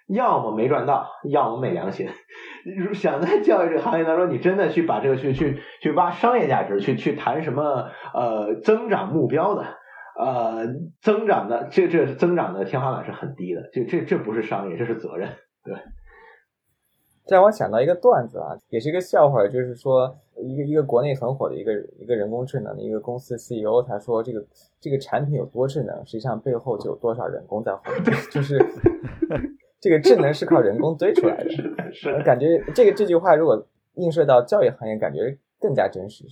[0.07, 2.09] 要么没赚到，要么没良心。
[2.93, 9.65] 想在教育这个行业当中，你真的去把这个去去去挖商业价值，去去谈什么呃增长目标的，
[10.19, 10.65] 呃
[10.99, 13.69] 增长的这这增长的天花板是很低的。
[13.71, 15.29] 这这这不是商业，这是责任，
[15.63, 15.75] 对。
[17.25, 24.45] 这让我想到一个段子啊，也是一个笑话，就是说一个一个国内很火的一个一个人工智能的一个公司 CEO，他说这个
[24.79, 28.63] 这个产品有多智能，实际上背后就有多少人工在后面，就是
[29.81, 31.49] 这个智能是靠人工堆出来的。
[31.91, 36.25] 是，感觉这个这句话如果映射到教育行业，感觉更加真实。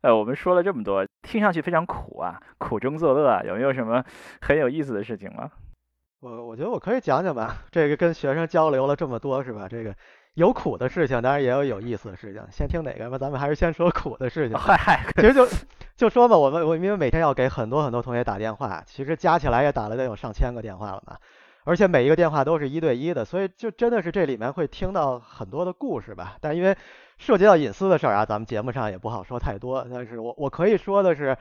[0.00, 4.02] 呃，我们说了这么多，听上去非常苦啊，苦中作乐啊，有没有什么
[4.40, 5.50] 很有意思的事情吗？
[6.24, 9.68] 我我觉得我可以讲讲吧，这个跟学生交流了这么多是吧？
[9.68, 9.94] 这个
[10.32, 12.42] 有苦的事情，当然也有有意思的事情。
[12.50, 13.18] 先听哪个吧？
[13.18, 14.56] 咱们还是先说苦的事情。
[14.56, 15.46] 嗨嗨，其实就
[15.94, 21.14] 就说吧，我们我因为每天要给很多很多同学打电话，其实加起来也打了得有上千个电话了嘛，
[21.64, 26.38] 而且每一个电话都是一对一的，所以就真的是这里面会听到很多的故事吧。
[26.40, 26.74] 但因为
[27.18, 29.86] 涉及到隐私的事儿啊，咱们节目上也不好说太多。
[29.92, 31.36] 但是我我可以说的是，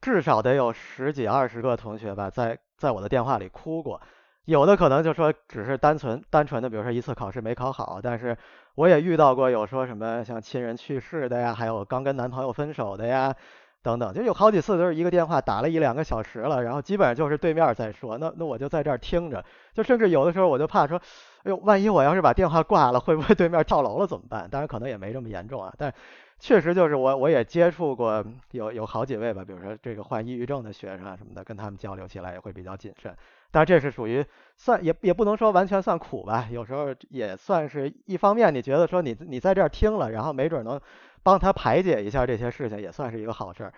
[0.00, 4.00] 至少得有十几二十个同学吧，在在我的电话里哭过。
[4.48, 8.34] 有的可能就说只是单纯单纯的，比如说一次考试没考好，但是
[8.76, 13.34] 我也遇到过有说什么像亲人去世的呀，还有刚跟男朋友分手的呀，
[13.82, 19.44] 等等，就有好几次都是一个电话打了一两个小时了，然后基本上就是对面在说，那那我就在这儿听着，
[19.74, 20.98] 就甚至有的时候我就怕说，
[21.42, 24.48] 哎呦，万一我要是把电话挂了，会不会对面跳楼了怎么办？
[24.50, 25.92] 当然可能也没这么严重啊，但
[26.38, 33.14] 确实就是我我也接触过有有好几位吧，比如说这个患抑郁症的学生啊什么的，跟他们交流起来也会比较谨慎。
[33.50, 34.24] 但这是属于
[34.56, 40.80] 算也也不能说完全算苦吧，有时候也算是一方面，你觉得说你你在这儿听了，然后没准能
[41.22, 43.72] 帮他排解一下这些事情，也算是一个好事儿。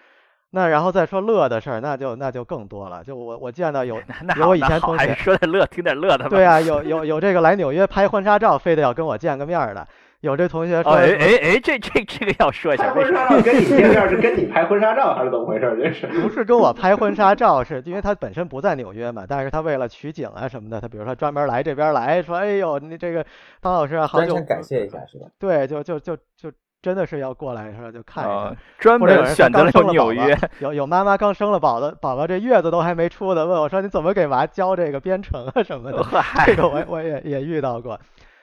[0.53, 3.05] 那然后再说乐的事儿，那就那就更多了。
[3.05, 4.03] 就我我见到有
[4.37, 6.29] 有我以前同学说点乐，听点乐的。
[6.29, 9.87] 对啊，有有有这个来纽约拍婚纱照，非得要跟我见个面的。
[10.21, 15.77] 有这同学说，哎哎哎，这这这个要说一下，婚纱照跟你 见面是跟你拍婚纱照还是怎么回事？
[15.81, 17.65] 这是不是跟我拍婚纱照？
[17.65, 23.25] 是因为他本身不在纽约嘛，但是他为了取景啊什么的，他比如说专门来这边来说，哎呦，你这个
[23.63, 25.27] 方老师好久感谢一下是吧？
[25.39, 26.53] 对，就就就就
[26.83, 36.05] 真的是要过来说就看一看，专门选择了纽约，有有妈妈刚生了宝宝，宝宝这月子都还没出的，问我说你怎么给娃教这个编程啊什么的，
[36.45, 37.99] 这个我我也也遇到过。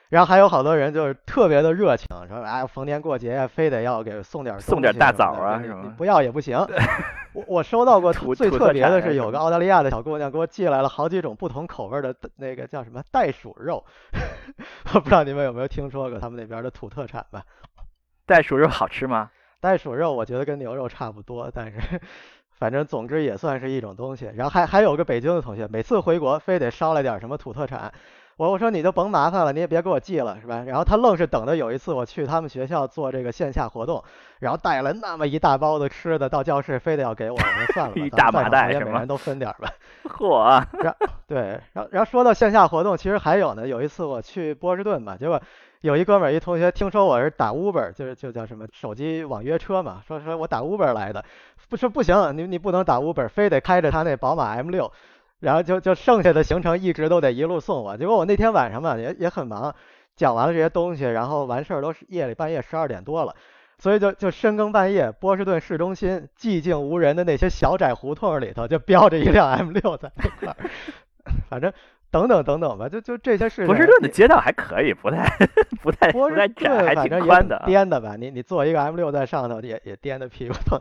[0.08, 5.94] 然后还有好多人就是特别的热情，说哎逢年过节呀，非得要给送点送点大枣啊，是吗？
[5.98, 6.58] 不要也不行。
[7.34, 13.84] 我我收到过 最特别的是，有个澳大利亚的小姑娘给我寄来了好几种不同口味的那个叫什么袋鼠肉，
[14.94, 17.42] 我不知道你们有没有听说过他们那边的土特产吧？
[18.24, 19.30] 袋鼠肉好吃吗？
[19.60, 22.00] 袋鼠肉我觉得跟牛肉差不多，但是
[22.56, 24.30] 反正总之也算是一种东西。
[24.34, 27.92] 然后还还有个北京的同学，每次回国非得捎来点什么土特产。
[28.38, 30.62] 我我说你就甭麻烦了，你也别给我寄了，是吧？
[30.64, 34.02] 然后他愣是等着有一次我去他们学校做这个线下活动，
[34.38, 39.68] 然后带了那么一大包子吃的到教室，非得要给我，我说算了吧， 一大麻袋是每人都分点吧。
[40.08, 40.64] 嚯！
[40.80, 43.66] 然对，然后然后说到线下活动，其实还有呢。
[43.66, 45.42] 有一次我去波士顿嘛，结果
[45.80, 51.24] 有一哥们儿一同学听说我是打 Uber，就是就叫什么手机网约车嘛，说说我打 Uber 来的，
[51.68, 54.92] 不说不行，你你不能打 Uber，非得开着他那宝马 M 六。
[55.40, 59.74] 然后就就剩下的行程一直都得一路送我，结果我那天晚上嘛也也很忙，
[60.16, 63.34] 讲完了这些东西，然后完事儿都是夜里半夜十二点多了，
[63.78, 70.56] 所以就就深更半夜，波士顿市中心寂静无人的那些小窄胡同里头，就标着一辆 M 六在那块儿，
[71.48, 71.72] 反正。
[72.10, 73.66] 等等等等吧，就就这些事情。
[73.66, 75.28] 波士顿的街道还可以，不太
[75.82, 77.62] 不太不太窄，还挺宽的。
[77.66, 80.80] 颠的吧，你你坐一个 M 六在上头，也也颠的屁股疼。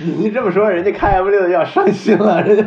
[0.00, 2.64] 你这么说，人家开 M 六要伤心了，人家。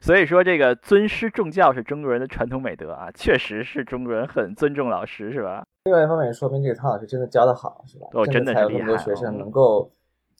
[0.00, 5.62] 所以说，这个尊师重教是中国人的传统美德啊，确实是中国人很尊重老师，是吧？
[5.84, 8.08] 另外一方面也，说明这个汤老师真的教的好，是吧？
[8.14, 9.88] 哦，真的才有那么多学生能够。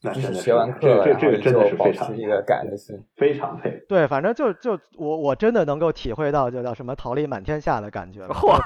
[0.03, 3.85] 就是学完课了，这这个真的是保持一个感恩的心，非常佩服。
[3.89, 8.27] 对，反正就就我我真的能够体会到，就叫什么桃李满天下的感觉。
[8.27, 8.59] 嚯，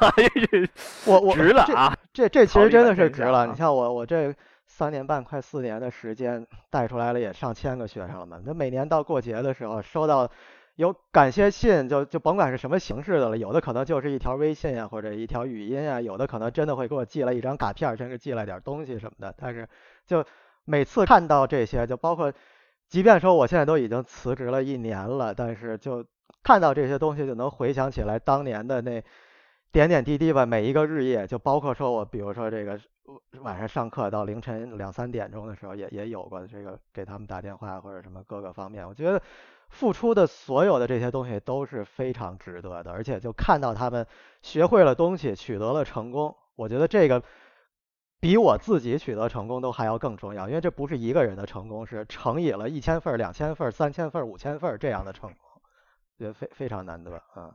[1.04, 1.94] 我我值了啊！
[2.14, 3.46] 这这其实真的是值了。
[3.46, 4.34] 你像我我这
[4.66, 8.40] 三年半快四年的时间带出来了也上千个学生了嘛。
[8.42, 10.26] 那每年到过节的时候收到
[10.76, 19.34] 有感谢信，就就甭管是什么形式的了，有的可能就是一条微信啊，或者一条语音啊，有的可能真的会给我寄来一张卡片，甚至寄来点东西什么的。
[19.36, 19.68] 但是
[20.06, 20.24] 就。
[20.66, 22.32] 每次看到这些，就包括，
[22.88, 26.04] 即便说我现在都已经辞职了一年了，但是就
[26.42, 29.02] 看到这些东西，就能回想起来当年的那
[29.70, 30.44] 点点滴滴吧。
[30.44, 32.78] 每一个日夜，就包括说我，比如说这个
[33.42, 38.86] 晚上上课到凌晨两三点钟的时候，也也有过这个给他们打电话或者什么各个方面。
[38.86, 39.22] 我觉得
[39.68, 44.04] 付出的所有的这些东西都是非常值得的，而且就看到他们
[44.42, 47.22] 学会了东西，取得了成功，我觉得这个。
[48.20, 55.38] 比我自己取得成功都还要更重要，因为这不是一个人的成功，是乘以了一千份、两千份、三千份、五千份这样的成功，
[56.18, 57.50] 也非非常难得啊！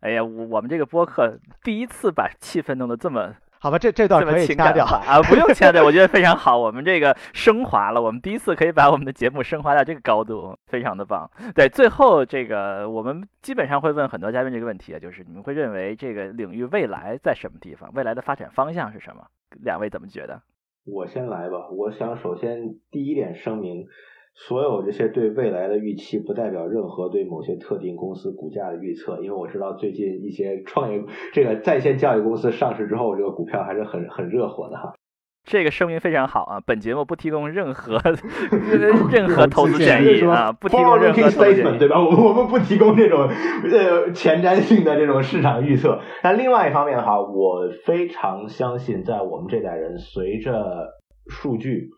[0.00, 3.34] 哎呀，我我们这个播客第一次把气氛弄得这么。
[3.58, 6.56] 好吧，这这段可以掐掉 啊，不用掐掉，我觉得非常好。
[6.56, 11.28] 我们这个升华了，我们第一次可以把我们的节目升华到这个高度，非常的棒。
[11.54, 17.90] 对，最后这个我们基本上会问很多嘉宾这个问题啊，就是你们会认为这个领域未来在什么地方？
[17.94, 19.26] 未来的发展方向是什么？
[19.62, 20.42] 两位怎么觉得？
[20.84, 21.68] 我先来吧。
[21.70, 23.86] 我想首先第一点声明。
[24.38, 34.92] 所有这些对未来的预期，不代表任何对某些特定公司股价的预测，因为我知道最近一些创业这个在线教育公司上市之后，这个股票还是很很热火的哈。
[35.46, 36.60] 这个声明非常好啊！
[36.66, 37.98] 本节目不提供任何
[39.10, 42.00] 任何投资建议啊，不提供任何投资建议，对吧？
[42.00, 46.00] 我我们不提供这种呃前瞻性的这种市场预测。
[46.24, 50.88] 那另外一方面哈，我非常相信，在我们这代人，随着
[51.28, 51.90] 数据。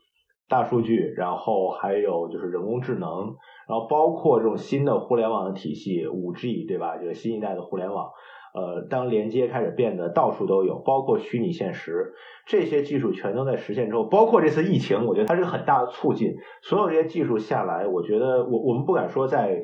[0.50, 3.36] 大数据，然后还有就是人工智能，
[3.68, 6.96] 然后包括这种新的互联网的体系，五 G，对吧？
[6.96, 8.08] 这个新一代的互联网，
[8.54, 12.14] 呃，当连接开始变得到处都有，包括虚拟现实，
[12.46, 16.36] 这些技术全都在实现之后，包括这次疫情，我觉得它是个很大的促进。
[16.62, 19.62] 所有这些技术下来，我觉得我我们不敢说在。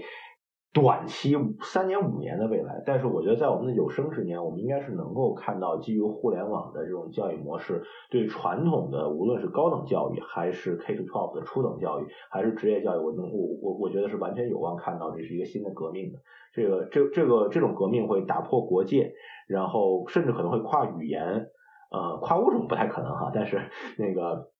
[0.74, 16.18] 短期三年五年的未来，但是我觉得在我们的有生之年，我们应该是能够看到基于互联网的这种教育模式，对传统的无论是高等教育，还是 K to twelve 的初等教育，还是职业教育，我能我我我觉得是完全有望看到这是一个新的革命的。
[16.52, 19.14] 这个这这个这种革命会打破国界，
[19.46, 21.46] 然后甚至可能会跨语言，
[21.92, 23.60] 呃，跨物种不太可能哈，但是
[23.96, 24.50] 那个。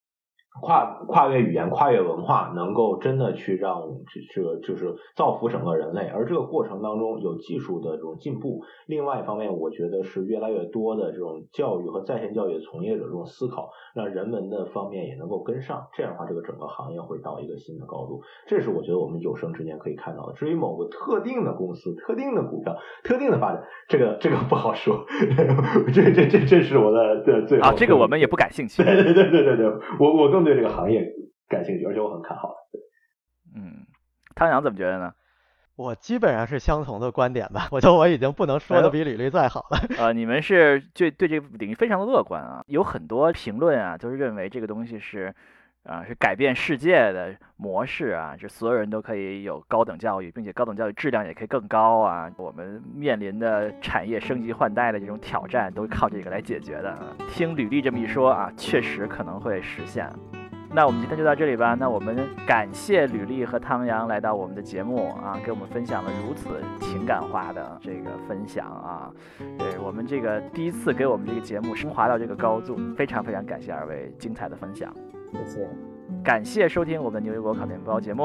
[0.60, 6.06] 跨跨越语言、跨越文化，能够真的去让这这个就是造福整个人类。
[6.08, 15.88] 而这个过程当中有技术的这种进步，另外一方面，我觉得是越来越多的这种教育和在线教育从业者这种思考，让人文的方面也能够跟上。
[15.92, 18.22] 这样的话，这个整个行业会到一个新的高度。
[18.46, 20.34] 这是我觉得我们有生之年可以看到的。
[20.34, 25.04] 至于某个特定的公司、特定的股票、特定的发展，这个这个不好说。
[25.92, 28.82] 这这这这是我的的最啊，这个我们也不感兴趣。
[28.84, 29.66] 对对对对对对，
[29.98, 31.12] 我我更对这个行业
[31.48, 32.54] 感兴趣，而且我很看好。
[33.56, 33.86] 嗯，
[34.34, 35.14] 汤阳怎么觉得呢？
[35.76, 37.68] 我基本上是相同的观点吧。
[37.72, 39.78] 我觉得我已经不能说的比李律再好了。
[39.98, 45.34] 呃，你们是对对这个领域非常的乐观啊，有很多评论啊，都是认为这个东西是。
[45.84, 48.34] 啊，是改变世界的模式啊！
[48.38, 52.30] 这所有人都可以有高等教育，并且高等教育质量也可以更高啊！
[52.38, 56.96] 我们面临的产业升级换代的这种挑战，都是靠这个来解决的。
[57.28, 60.08] 听吕丽这么一说啊，确实可能会实现。
[60.72, 61.76] 那我们今天就到这里吧。
[61.78, 62.16] 那我们
[62.46, 66.48] 感谢吕丽和汤阳来到我们的节目啊，给我们分享了如此
[66.80, 69.12] 情感化的这个分享啊。
[69.58, 74.92] 对我们这个第一次给我们这个节目升华到这个高度，非常非常感谢二位精彩的分享。
[75.34, 75.68] 谢谢，
[76.22, 78.22] 感谢收听我们牛油果烤面包节目。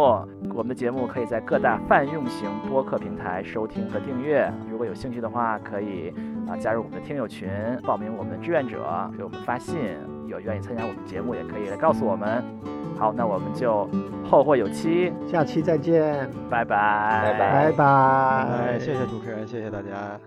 [0.54, 4.52] 我们的节目可以在各大泛用型播客平台收听和订阅。
[4.70, 6.14] 如果有兴趣的话，可以
[6.48, 7.50] 啊加入我们的听友群，
[7.84, 9.76] 报名我们的志愿者，给我们发信。
[10.28, 12.44] 有愿意参加我们节目，也可以来告诉我们。
[12.96, 13.90] 好，那我们就
[14.24, 20.20] 后会有期，下期再见，拜拜，拜拜拜拜，谢谢主持人，谢谢大家。